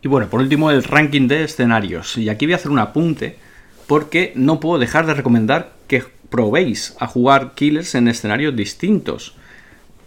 Y 0.02 0.08
bueno, 0.08 0.28
por 0.28 0.42
último 0.42 0.72
el 0.72 0.84
ranking 0.84 1.28
de 1.28 1.44
escenarios. 1.44 2.18
Y 2.18 2.30
aquí 2.30 2.46
voy 2.46 2.54
a 2.54 2.58
hacer 2.58 2.72
un 2.72 2.80
apunte 2.80 3.38
porque 3.86 4.34
no 4.36 4.60
puedo 4.60 4.80
dejar 4.80 5.06
de 5.06 5.14
recomendar 5.14 5.72
que 5.88 6.04
probéis 6.30 6.96
a 7.00 7.08
jugar 7.08 7.54
killers 7.54 7.96
en 7.96 8.08
escenarios 8.08 8.56
distintos. 8.56 9.36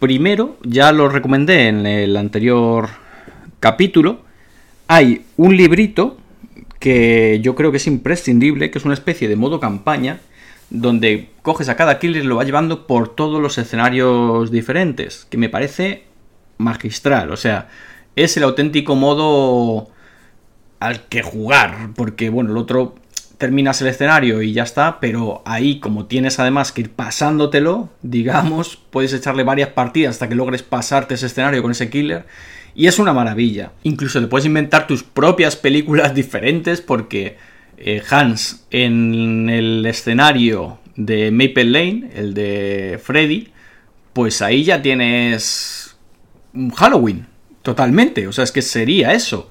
Primero, 0.00 0.56
ya 0.62 0.92
lo 0.92 1.08
recomendé 1.08 1.68
en 1.68 1.86
el 1.86 2.16
anterior 2.16 2.88
capítulo, 3.60 4.22
hay 4.88 5.26
un 5.36 5.56
librito 5.56 6.19
que 6.80 7.38
yo 7.42 7.54
creo 7.54 7.70
que 7.70 7.76
es 7.76 7.86
imprescindible, 7.86 8.72
que 8.72 8.78
es 8.78 8.84
una 8.84 8.94
especie 8.94 9.28
de 9.28 9.36
modo 9.36 9.60
campaña, 9.60 10.18
donde 10.70 11.30
coges 11.42 11.68
a 11.68 11.76
cada 11.76 11.98
killer 12.00 12.24
y 12.24 12.26
lo 12.26 12.36
va 12.36 12.44
llevando 12.44 12.86
por 12.86 13.14
todos 13.14 13.40
los 13.40 13.58
escenarios 13.58 14.50
diferentes, 14.50 15.26
que 15.30 15.36
me 15.36 15.48
parece 15.48 16.04
magistral. 16.58 17.30
O 17.30 17.36
sea, 17.36 17.68
es 18.16 18.36
el 18.36 18.44
auténtico 18.44 18.96
modo 18.96 19.88
al 20.80 21.06
que 21.06 21.22
jugar, 21.22 21.90
porque 21.94 22.30
bueno, 22.30 22.50
el 22.50 22.56
otro 22.56 22.96
terminas 23.36 23.80
el 23.80 23.88
escenario 23.88 24.42
y 24.42 24.52
ya 24.52 24.62
está, 24.62 25.00
pero 25.00 25.42
ahí 25.46 25.80
como 25.80 26.06
tienes 26.06 26.38
además 26.38 26.72
que 26.72 26.82
ir 26.82 26.90
pasándotelo, 26.90 27.90
digamos, 28.02 28.76
puedes 28.90 29.12
echarle 29.12 29.44
varias 29.44 29.70
partidas 29.70 30.12
hasta 30.12 30.28
que 30.28 30.34
logres 30.34 30.62
pasarte 30.62 31.14
ese 31.14 31.26
escenario 31.26 31.62
con 31.62 31.70
ese 31.72 31.90
killer 31.90 32.26
y 32.74 32.86
es 32.86 32.98
una 32.98 33.12
maravilla. 33.12 33.72
Incluso 33.82 34.20
te 34.20 34.26
puedes 34.26 34.46
inventar 34.46 34.86
tus 34.86 35.02
propias 35.02 35.56
películas 35.56 36.14
diferentes 36.14 36.80
porque 36.80 37.36
eh, 37.76 38.02
Hans 38.10 38.66
en 38.70 39.48
el 39.48 39.86
escenario 39.86 40.78
de 40.96 41.30
Maple 41.30 41.64
Lane, 41.64 42.10
el 42.14 42.34
de 42.34 43.00
Freddy, 43.02 43.48
pues 44.12 44.42
ahí 44.42 44.64
ya 44.64 44.82
tienes 44.82 45.96
Halloween 46.76 47.26
totalmente. 47.62 48.26
O 48.26 48.32
sea, 48.32 48.44
es 48.44 48.52
que 48.52 48.62
sería 48.62 49.12
eso. 49.12 49.48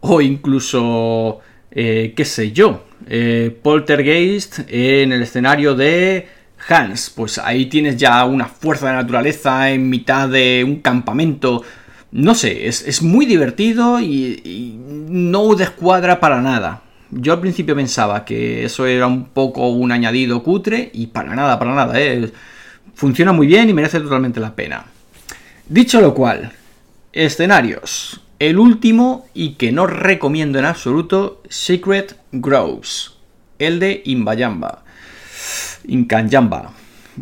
O 0.00 0.20
incluso, 0.20 1.40
eh, 1.70 2.14
qué 2.16 2.24
sé 2.24 2.52
yo, 2.52 2.84
eh, 3.06 3.56
Poltergeist 3.62 4.60
en 4.68 5.12
el 5.12 5.22
escenario 5.22 5.74
de 5.74 6.28
Hans. 6.68 7.10
Pues 7.10 7.38
ahí 7.38 7.66
tienes 7.66 7.96
ya 7.96 8.24
una 8.24 8.46
fuerza 8.46 8.88
de 8.88 8.94
naturaleza 8.94 9.70
en 9.70 9.88
mitad 9.88 10.28
de 10.28 10.64
un 10.64 10.80
campamento. 10.80 11.62
No 12.12 12.34
sé, 12.34 12.66
es, 12.66 13.02
muy 13.02 13.24
divertido 13.24 14.00
y, 14.00 14.40
y, 14.44 14.76
no 14.78 15.54
descuadra 15.54 16.18
para 16.18 16.40
nada. 16.40 16.82
Yo 17.10 17.32
al 17.32 17.40
principio 17.40 17.76
pensaba 17.76 18.24
que 18.24 18.64
eso 18.64 18.86
era 18.86 19.06
un 19.06 19.26
poco 19.26 19.68
un 19.68 19.92
añadido 19.92 20.42
cutre 20.42 20.90
y 20.92 21.08
para 21.08 21.34
nada, 21.34 21.58
para 21.58 21.74
nada. 21.74 22.00
¿eh? 22.00 22.30
Funciona 22.94 23.32
muy 23.32 23.46
bien 23.46 23.68
y 23.68 23.72
merece 23.72 24.00
totalmente 24.00 24.40
la 24.40 24.54
pena. 24.54 24.86
Dicho 25.68 26.00
lo 26.00 26.14
cual, 26.14 26.52
Escenarios. 27.12 28.20
El 28.40 28.58
último 28.58 29.26
y 29.34 29.54
que 29.54 29.70
no 29.70 29.86
recomiendo 29.86 30.58
en 30.58 30.64
absoluto, 30.64 31.42
Secret 31.48 32.16
Groves. 32.32 33.12
El 33.58 33.78
de 33.78 34.02
Inbayamba. 34.04 34.82
Inkanyamba. 35.86 36.72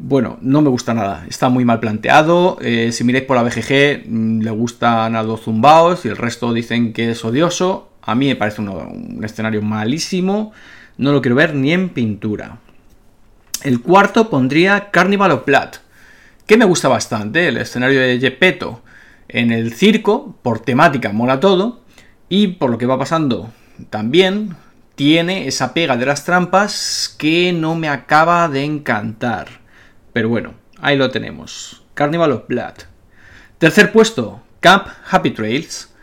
Bueno, 0.00 0.38
no 0.42 0.62
me 0.62 0.68
gusta 0.68 0.94
nada. 0.94 1.24
Está 1.28 1.48
muy 1.48 1.64
mal 1.64 1.80
planteado. 1.80 2.58
Eh, 2.60 2.92
si 2.92 3.02
miráis 3.02 3.24
por 3.24 3.36
la 3.36 3.42
BGG, 3.42 4.08
mm, 4.08 4.40
le 4.42 4.50
gustan 4.50 5.16
a 5.16 5.22
dos 5.24 5.42
zumbaos 5.42 6.04
y 6.04 6.08
el 6.08 6.16
resto 6.16 6.52
dicen 6.52 6.92
que 6.92 7.10
es 7.10 7.24
odioso. 7.24 7.90
A 8.02 8.14
mí 8.14 8.28
me 8.28 8.36
parece 8.36 8.62
un, 8.62 9.20
escenario 9.24 9.60
malísimo. 9.60 10.52
No 10.98 11.12
lo 11.12 11.20
quiero 11.20 11.34
ver 11.34 11.54
ni 11.54 11.72
en 11.72 11.88
pintura. 11.88 12.58
El 13.64 13.80
cuarto 13.80 14.30
pondría 14.30 14.90
Carnival 14.90 15.32
of 15.32 15.44
Blood, 15.44 15.70
que 16.46 16.56
me 16.56 16.64
gusta 16.64 16.86
bastante, 16.86 17.48
el 17.48 17.56
escenario 17.56 18.00
de 18.00 18.20
Gepetto 18.20 18.82
en 19.28 19.50
el 19.50 19.74
circo, 19.74 20.36
por 20.42 20.60
temática 20.60 21.12
mola 21.12 21.40
todo, 21.40 21.82
y 22.28 22.48
por 22.48 22.70
lo 22.70 22.78
que 22.78 22.86
va 22.86 22.98
pasando 22.98 23.50
también, 23.90 24.54
tiene 24.94 25.48
esa 25.48 25.74
pega 25.74 25.96
de 25.96 26.06
las 26.06 26.24
trampas 26.24 27.14
que 27.18 27.52
no 27.52 27.74
me 27.74 27.88
acaba 27.88 28.48
de 28.48 28.64
encantar. 28.64 29.67
Pero 30.12 30.28
bueno, 30.28 30.54
ahí 30.80 30.96
lo 30.96 31.10
tenemos. 31.10 31.82
Carnival 31.94 32.32
of 32.32 32.48
Blood. 32.48 32.74
Tercer 33.58 33.92
puesto, 33.92 34.42
Camp 34.60 34.86
Happy 35.10 35.30
Trails. 35.30 35.94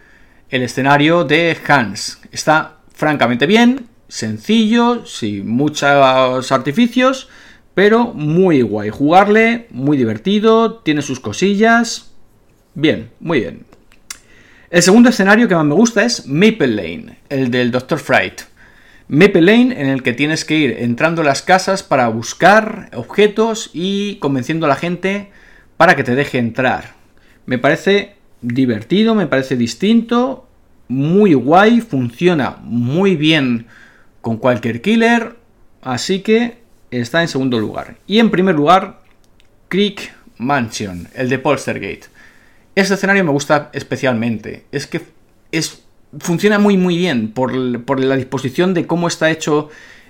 El 0.50 0.62
escenario 0.62 1.24
de 1.24 1.58
Hans. 1.68 2.20
Está 2.32 2.78
francamente 2.94 3.46
bien, 3.46 3.88
sencillo, 4.08 5.06
sin 5.06 5.48
muchos 5.48 6.52
artificios, 6.52 7.30
pero 7.74 8.14
muy 8.14 8.62
guay. 8.62 8.90
Jugarle, 8.90 9.68
muy 9.72 9.98
divertido, 9.98 10.76
tiene 10.80 11.02
sus 11.02 11.20
cosillas. 11.20 12.14
Bien, 12.74 13.12
muy 13.20 13.40
bien. 13.40 13.66
El 14.70 14.82
segundo 14.82 15.10
escenario 15.10 15.48
que 15.48 15.56
más 15.56 15.66
me 15.66 15.76
gusta 15.76 16.04
es 16.04 16.28
Maple 16.28 16.68
Lane, 16.68 17.20
el 17.30 17.52
del 17.52 17.72
Dr. 17.72 18.00
Fright. 18.00 18.42
Maple 19.08 19.42
Lane 19.42 19.80
en 19.80 19.88
el 19.88 20.02
que 20.02 20.14
tienes 20.14 20.46
que 20.46 20.58
ir 20.58 20.78
entrando 20.80 21.22
a 21.22 21.26
las 21.26 21.42
casas 21.42 21.84
para 21.84 22.08
buscar 22.08 22.90
objetos 22.94 23.70
y 23.74 24.16
convenciendo 24.16 24.66
a 24.66 24.70
la 24.70 24.76
gente 24.76 25.30
para 25.78 25.96
que 25.96 26.04
te 26.04 26.16
deje 26.16 26.40
entrar. 26.40 26.96
Me 27.46 27.60
parece 27.60 28.16
divertido, 28.42 29.14
me 29.14 29.28
parece 29.28 29.56
distinto, 29.56 30.48
muy 30.88 31.34
guay, 31.34 31.82
funciona 31.82 32.58
muy 32.62 33.16
bien 33.16 33.68
con 34.22 34.38
cualquier 34.38 34.82
killer, 34.82 35.36
así 35.82 36.22
que 36.22 36.60
está 36.90 37.22
en 37.22 37.28
segundo 37.28 37.60
lugar. 37.60 37.98
Y 38.08 38.20
en 38.20 38.32
primer 38.32 38.56
lugar, 38.56 39.02
Creek 39.68 40.14
Mansion, 40.38 41.08
el 41.14 41.30
de 41.30 41.40
Polstergate. 41.40 42.08
Este 42.76 42.96
escenario 42.96 43.24
me 43.24 43.32
gusta 43.32 43.70
especialmente. 43.74 44.66
Es 44.72 44.88
que 44.88 45.02
es, 45.52 45.85
funciona 46.20 46.60
muy 46.60 46.78
muy 46.78 46.98
bien 46.98 47.32
por, 47.32 47.84
por 47.84 48.00
la 48.00 48.16
disposición 48.16 48.74
de 48.74 48.88
cómo 48.88 49.08
está 49.08 49.30
hecho 49.32 49.70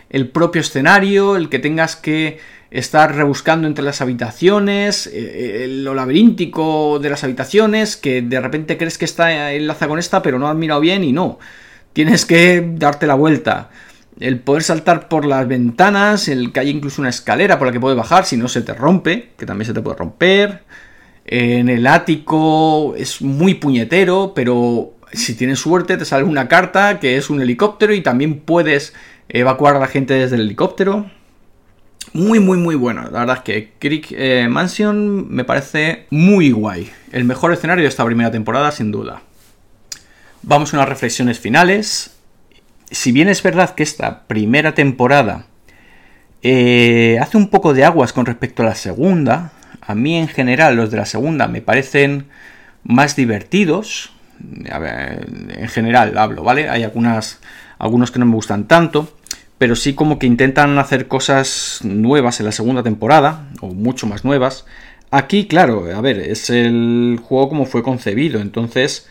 el 0.10 0.30
propio 0.30 0.62
escenario, 0.62 1.36
el 1.36 1.50
que 1.50 1.60
tengas 1.60 1.96
que 1.96 2.40
estar 2.72 3.16
rebuscando 3.16 3.68
entre 3.68 3.84
las 3.84 4.02
habitaciones, 4.02 5.08
eh, 5.08 5.64
eh, 5.64 5.68
lo 5.68 5.94
laberíntico 5.94 7.00
de 7.00 7.10
las 7.10 7.24
habitaciones, 7.24 7.96
que 7.96 8.22
de 8.22 8.40
repente 8.42 8.78
crees 8.78 8.98
que 8.98 9.06
está 9.06 9.54
enlaza 9.54 9.88
con 9.88 10.00
esta, 10.00 10.22
pero 10.22 10.40
no 10.40 10.48
has 10.48 10.56
mirado 10.56 10.82
bien 10.82 11.04
y 11.04 11.12
no. 11.12 11.40
Tienes 11.94 12.26
que 12.26 12.66
darte 12.76 13.08
la 13.08 13.16
vuelta. 13.16 13.70
El 14.20 14.40
poder 14.40 14.64
saltar 14.64 15.08
por 15.08 15.26
las 15.26 15.48
ventanas, 15.48 16.28
el 16.28 16.52
que 16.52 16.62
hay 16.62 16.70
incluso 16.70 17.02
una 17.02 17.10
escalera 17.10 17.58
por 17.58 17.68
la 17.68 17.74
que 17.74 17.80
puedes 17.80 17.98
bajar 17.98 18.26
si 18.26 18.38
no 18.38 18.48
se 18.48 18.62
te 18.62 18.74
rompe, 18.74 19.30
que 19.38 19.46
también 19.46 19.68
se 19.68 19.74
te 19.74 19.82
puede 19.82 19.98
romper. 19.98 20.64
En 21.26 21.70
el 21.70 21.88
ático 21.88 22.94
es 22.96 23.22
muy 23.22 23.56
puñetero, 23.56 24.34
pero 24.36 24.95
si 25.16 25.36
tienes 25.36 25.60
suerte 25.60 25.98
te 25.98 26.06
sale 26.06 26.24
una 26.24 26.48
carta 26.48 27.00
que 27.00 27.18
es 27.18 27.30
un 27.30 27.42
helicóptero 27.42 27.94
y 27.94 28.02
también 28.02 28.40
puedes 28.40 28.94
evacuar 29.30 29.76
a 29.76 29.80
la 29.80 29.88
gente 29.88 30.14
desde 30.14 30.36
el 30.36 30.44
helicóptero. 30.44 31.10
Muy, 32.14 32.40
muy, 32.40 32.58
muy 32.58 32.76
bueno. 32.76 33.04
La 33.12 33.20
verdad 33.20 33.38
es 33.38 33.44
que 33.44 33.74
Creek 33.80 34.08
eh, 34.12 34.48
Mansion 34.50 35.30
me 35.30 35.44
parece 35.44 36.06
muy 36.12 36.52
guay. 36.52 36.92
El 37.12 37.26
mejor 37.26 37.52
escenario 37.52 37.84
de 37.84 37.90
esta 37.90 38.06
primera 38.06 38.32
temporada, 38.32 38.72
sin 38.72 38.92
duda. 38.92 39.22
Vamos 40.44 40.74
a 40.74 40.78
unas 40.78 40.90
reflexiones 40.90 41.40
finales. 41.40 42.16
Si 42.92 43.12
bien 43.12 43.28
es 43.28 43.42
verdad 43.42 43.76
que 43.76 43.84
esta 43.84 44.28
primera 44.28 44.76
temporada 44.76 45.48
eh, 46.42 47.18
hace 47.20 47.38
un 47.38 47.50
poco 47.50 47.74
de 47.74 47.84
aguas 47.84 48.14
con 48.14 48.26
respecto 48.26 48.62
a 48.62 48.68
la 48.68 48.76
segunda, 48.76 49.52
a 49.82 49.96
mí 49.96 50.16
en 50.16 50.28
general 50.28 50.76
los 50.76 50.92
de 50.92 50.98
la 50.98 51.06
segunda 51.06 51.48
me 51.48 51.62
parecen 51.62 52.28
más 52.84 53.16
divertidos. 53.16 54.15
En 54.40 55.68
general 55.70 56.18
hablo, 56.18 56.44
¿vale? 56.44 56.70
Hay 56.70 56.84
algunas, 56.84 57.40
algunos 57.78 58.12
que 58.12 58.20
no 58.20 58.26
me 58.26 58.36
gustan 58.36 58.68
tanto 58.68 59.16
pero 59.58 59.76
sí 59.76 59.94
como 59.94 60.20
que 60.20 60.28
intentan 60.28 60.78
hacer 60.78 61.08
cosas 61.08 61.80
nuevas 61.84 62.40
en 62.40 62.46
la 62.46 62.52
segunda 62.52 62.84
temporada, 62.84 63.50
o 63.62 63.68
mucho 63.68 64.08
más 64.08 64.26
nuevas. 64.26 64.66
Aquí, 65.12 65.48
claro, 65.48 65.96
a 65.96 66.02
ver, 66.02 66.20
es 66.20 66.50
el 66.50 67.20
juego 67.24 67.50
como 67.50 67.66
fue 67.66 67.84
concebido, 67.84 68.42
entonces 68.42 69.08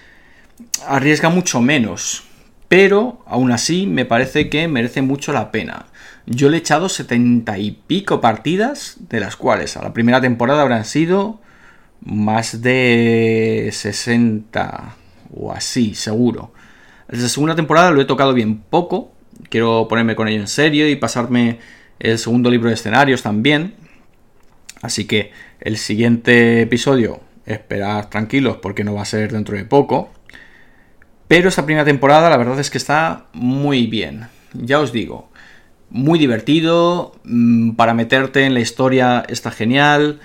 arriesga 0.87 1.31
mucho 1.31 1.61
menos, 1.61 2.25
pero 2.69 3.23
aún 3.27 3.53
así 3.53 3.87
me 3.87 4.05
parece 4.05 4.51
que 4.51 4.69
merece 4.69 5.03
mucho 5.03 5.33
la 5.33 5.51
pena. 5.51 5.87
Yo 6.27 6.49
le 6.49 6.59
he 6.59 6.61
echado 6.61 6.89
setenta 6.89 7.59
y 7.59 7.73
pico 7.73 8.21
partidas, 8.21 8.97
de 9.09 9.21
las 9.21 9.37
cuales 9.37 9.77
a 9.77 9.83
la 9.83 9.93
primera 9.93 10.21
temporada 10.21 10.63
habrán 10.63 10.85
sido 10.85 11.41
más 12.03 12.61
de 12.61 13.71
60 13.73 14.97
o 15.35 15.53
así, 15.53 15.95
seguro. 15.95 16.53
La 17.09 17.29
segunda 17.29 17.55
temporada 17.55 17.91
lo 17.91 18.01
he 18.01 18.05
tocado 18.05 18.33
bien 18.33 18.59
poco, 18.59 19.13
quiero 19.51 19.89
ponerme 19.89 20.17
con 20.17 20.29
ello 20.29 20.41
en 20.41 20.49
serio 20.49 20.89
y 20.89 20.97
pasarme 20.97 21.59
el 21.99 22.19
segundo 22.19 22.51
libro 22.51 22.69
de 22.69 22.75
escenarios 22.75 23.23
también. 23.23 23.75
Así 24.83 25.07
que 25.07 25.33
el 25.61 25.77
siguiente 25.77 26.63
episodio, 26.63 27.21
esperad 27.47 28.09
tranquilos 28.09 28.59
porque 28.59 28.85
no 28.85 28.95
va 28.95 29.03
a 29.03 29.07
ser 29.07 29.33
dentro 29.33 29.57
de 29.57 29.65
poco. 29.65 30.11
Pero 31.29 31.49
esta 31.49 31.65
primera 31.65 31.85
temporada 31.85 32.31
la 32.31 32.37
verdad 32.37 32.61
es 32.61 32.71
que 32.71 32.79
está 32.79 33.27
muy 33.33 33.87
bien. 33.87 34.27
Ya 34.53 34.81
os 34.81 34.93
digo, 34.93 35.31
muy 35.91 36.19
divertido, 36.19 37.15
mm, 37.25 37.73
para 37.73 37.95
meterte 37.95 38.45
en 38.45 38.55
la 38.55 38.61
historia 38.61 39.25
está 39.29 39.51
genial. 39.51 40.21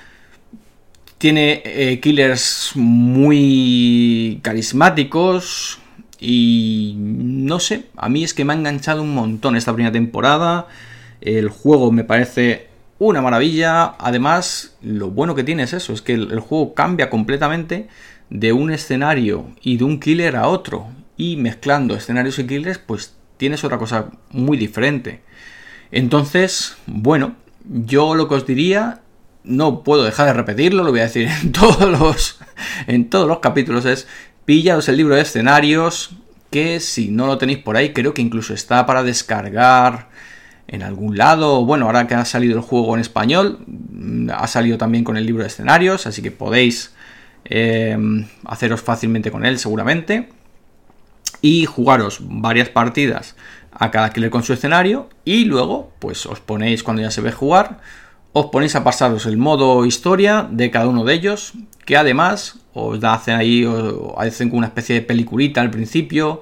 Tiene 1.19 1.61
eh, 1.63 1.99
killers 1.99 2.71
muy 2.75 4.39
carismáticos, 4.41 5.79
y 6.19 6.95
no 6.97 7.59
sé, 7.59 7.85
a 7.95 8.09
mí 8.09 8.23
es 8.23 8.33
que 8.33 8.43
me 8.43 8.53
ha 8.53 8.57
enganchado 8.57 9.01
un 9.01 9.13
montón 9.13 9.55
esta 9.55 9.73
primera 9.73 9.93
temporada. 9.93 10.67
El 11.21 11.49
juego 11.49 11.91
me 11.91 12.03
parece 12.03 12.67
una 12.99 13.21
maravilla. 13.21 13.95
Además, 13.97 14.75
lo 14.81 15.09
bueno 15.11 15.35
que 15.35 15.43
tiene 15.43 15.63
es 15.63 15.73
eso, 15.73 15.93
es 15.93 16.01
que 16.01 16.13
el, 16.13 16.39
juego 16.39 16.73
cambia 16.73 17.09
completamente 17.09 17.87
de 18.29 18.51
un 18.51 18.71
escenario 18.71 19.47
y 19.61 19.77
de 19.77 19.85
un 19.85 19.99
killer 19.99 20.35
a 20.35 20.47
otro. 20.47 20.87
Y 21.15 21.37
mezclando 21.37 21.95
escenarios 21.95 22.39
y 22.39 22.47
killers, 22.47 22.79
pues 22.79 23.15
tienes 23.37 23.63
otra 23.63 23.77
cosa 23.77 24.09
muy 24.31 24.57
diferente. 24.57 25.21
Entonces, 25.91 26.77
bueno, 26.85 27.35
yo 27.65 28.13
lo 28.15 28.27
que 28.27 28.35
os 28.35 28.45
diría, 28.45 29.01
no 29.43 29.83
puedo 29.83 30.03
dejar 30.03 30.27
de 30.27 30.33
repetirlo, 30.33 30.83
lo 30.83 30.91
voy 30.91 30.99
a 31.01 31.03
decir 31.03 31.27
en 31.27 31.51
todos 31.53 31.89
los, 31.89 32.39
en 32.87 33.09
todos 33.09 33.27
los 33.27 33.39
capítulos, 33.39 33.85
es 33.85 34.07
pillaos 34.45 34.89
el 34.89 34.97
libro 34.97 35.15
de 35.15 35.21
escenarios, 35.21 36.11
que 36.49 36.79
si 36.79 37.09
no 37.09 37.27
lo 37.27 37.37
tenéis 37.37 37.59
por 37.59 37.77
ahí, 37.77 37.93
creo 37.93 38.13
que 38.13 38.21
incluso 38.21 38.53
está 38.53 38.85
para 38.85 39.03
descargar 39.03 40.09
en 40.67 40.83
algún 40.83 41.17
lado. 41.17 41.65
Bueno, 41.65 41.85
ahora 41.85 42.07
que 42.07 42.15
ha 42.15 42.25
salido 42.25 42.57
el 42.57 42.63
juego 42.63 42.95
en 42.95 43.01
español, 43.01 43.59
mm, 43.67 44.29
ha 44.31 44.47
salido 44.47 44.77
también 44.77 45.03
con 45.03 45.17
el 45.17 45.25
libro 45.25 45.43
de 45.43 45.47
escenarios, 45.47 46.07
así 46.07 46.21
que 46.21 46.31
podéis 46.31 46.93
em, 47.45 48.27
haceros 48.45 48.81
fácilmente 48.81 49.31
con 49.31 49.45
él 49.45 49.57
seguramente. 49.59 50.29
Y 51.41 51.65
jugaros 51.65 52.19
varias 52.21 52.69
partidas 52.69 53.35
a 53.71 53.91
cada 53.91 54.11
killer 54.11 54.29
con 54.29 54.43
su 54.43 54.53
escenario 54.53 55.09
y 55.25 55.45
luego 55.45 55.93
pues 55.99 56.25
os 56.25 56.39
ponéis 56.39 56.83
cuando 56.83 57.01
ya 57.01 57.11
se 57.11 57.21
ve 57.21 57.31
jugar 57.31 57.79
os 58.33 58.45
ponéis 58.47 58.75
a 58.75 58.83
pasaros 58.83 59.25
el 59.25 59.37
modo 59.37 59.85
historia 59.85 60.47
de 60.49 60.69
cada 60.71 60.87
uno 60.87 61.03
de 61.03 61.13
ellos, 61.13 61.53
que 61.85 61.97
además 61.97 62.59
os 62.73 63.03
hacen 63.03 63.35
ahí, 63.35 63.65
os 63.65 64.13
hacen 64.17 64.49
una 64.53 64.67
especie 64.67 64.95
de 64.95 65.01
peliculita 65.01 65.61
al 65.61 65.71
principio, 65.71 66.41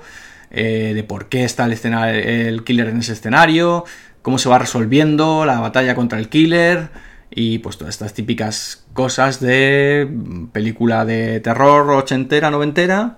eh, 0.51 0.91
de 0.93 1.03
por 1.03 1.29
qué 1.29 1.43
está 1.43 1.65
el, 1.65 1.73
el 1.73 2.63
killer 2.63 2.89
en 2.89 2.99
ese 2.99 3.13
escenario, 3.13 3.85
cómo 4.21 4.37
se 4.37 4.49
va 4.49 4.59
resolviendo 4.59 5.45
la 5.45 5.59
batalla 5.59 5.95
contra 5.95 6.19
el 6.19 6.29
killer, 6.29 6.89
y 7.29 7.59
pues 7.59 7.77
todas 7.77 7.95
estas 7.95 8.13
típicas 8.13 8.85
cosas 8.93 9.39
de 9.39 10.09
película 10.51 11.05
de 11.05 11.39
terror 11.39 11.89
ochentera, 11.91 12.49
noventera, 12.51 13.17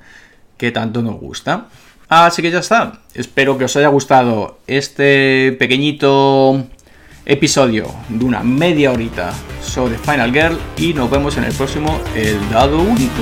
que 0.58 0.72
tanto 0.72 1.02
nos 1.02 1.20
gusta. 1.20 1.68
Así 2.10 2.42
que 2.42 2.50
ya 2.50 2.60
está. 2.60 3.02
Espero 3.14 3.58
que 3.58 3.66
os 3.66 3.76
haya 3.76 3.88
gustado 3.88 4.60
este 4.66 5.56
pequeñito 5.60 6.68
episodio 7.30 7.86
de 8.10 8.26
una 8.26 8.42
media 8.42 8.92
horita 8.92 9.32
sobre 9.62 10.00
Final 10.00 10.34
Girl 10.34 10.58
y 10.78 10.96
nos 10.96 11.12
vemos 11.12 11.38
en 11.38 11.44
el 11.44 11.54
próximo 11.54 12.02
El 12.16 12.38
Dado 12.50 12.82
Único. 12.82 13.22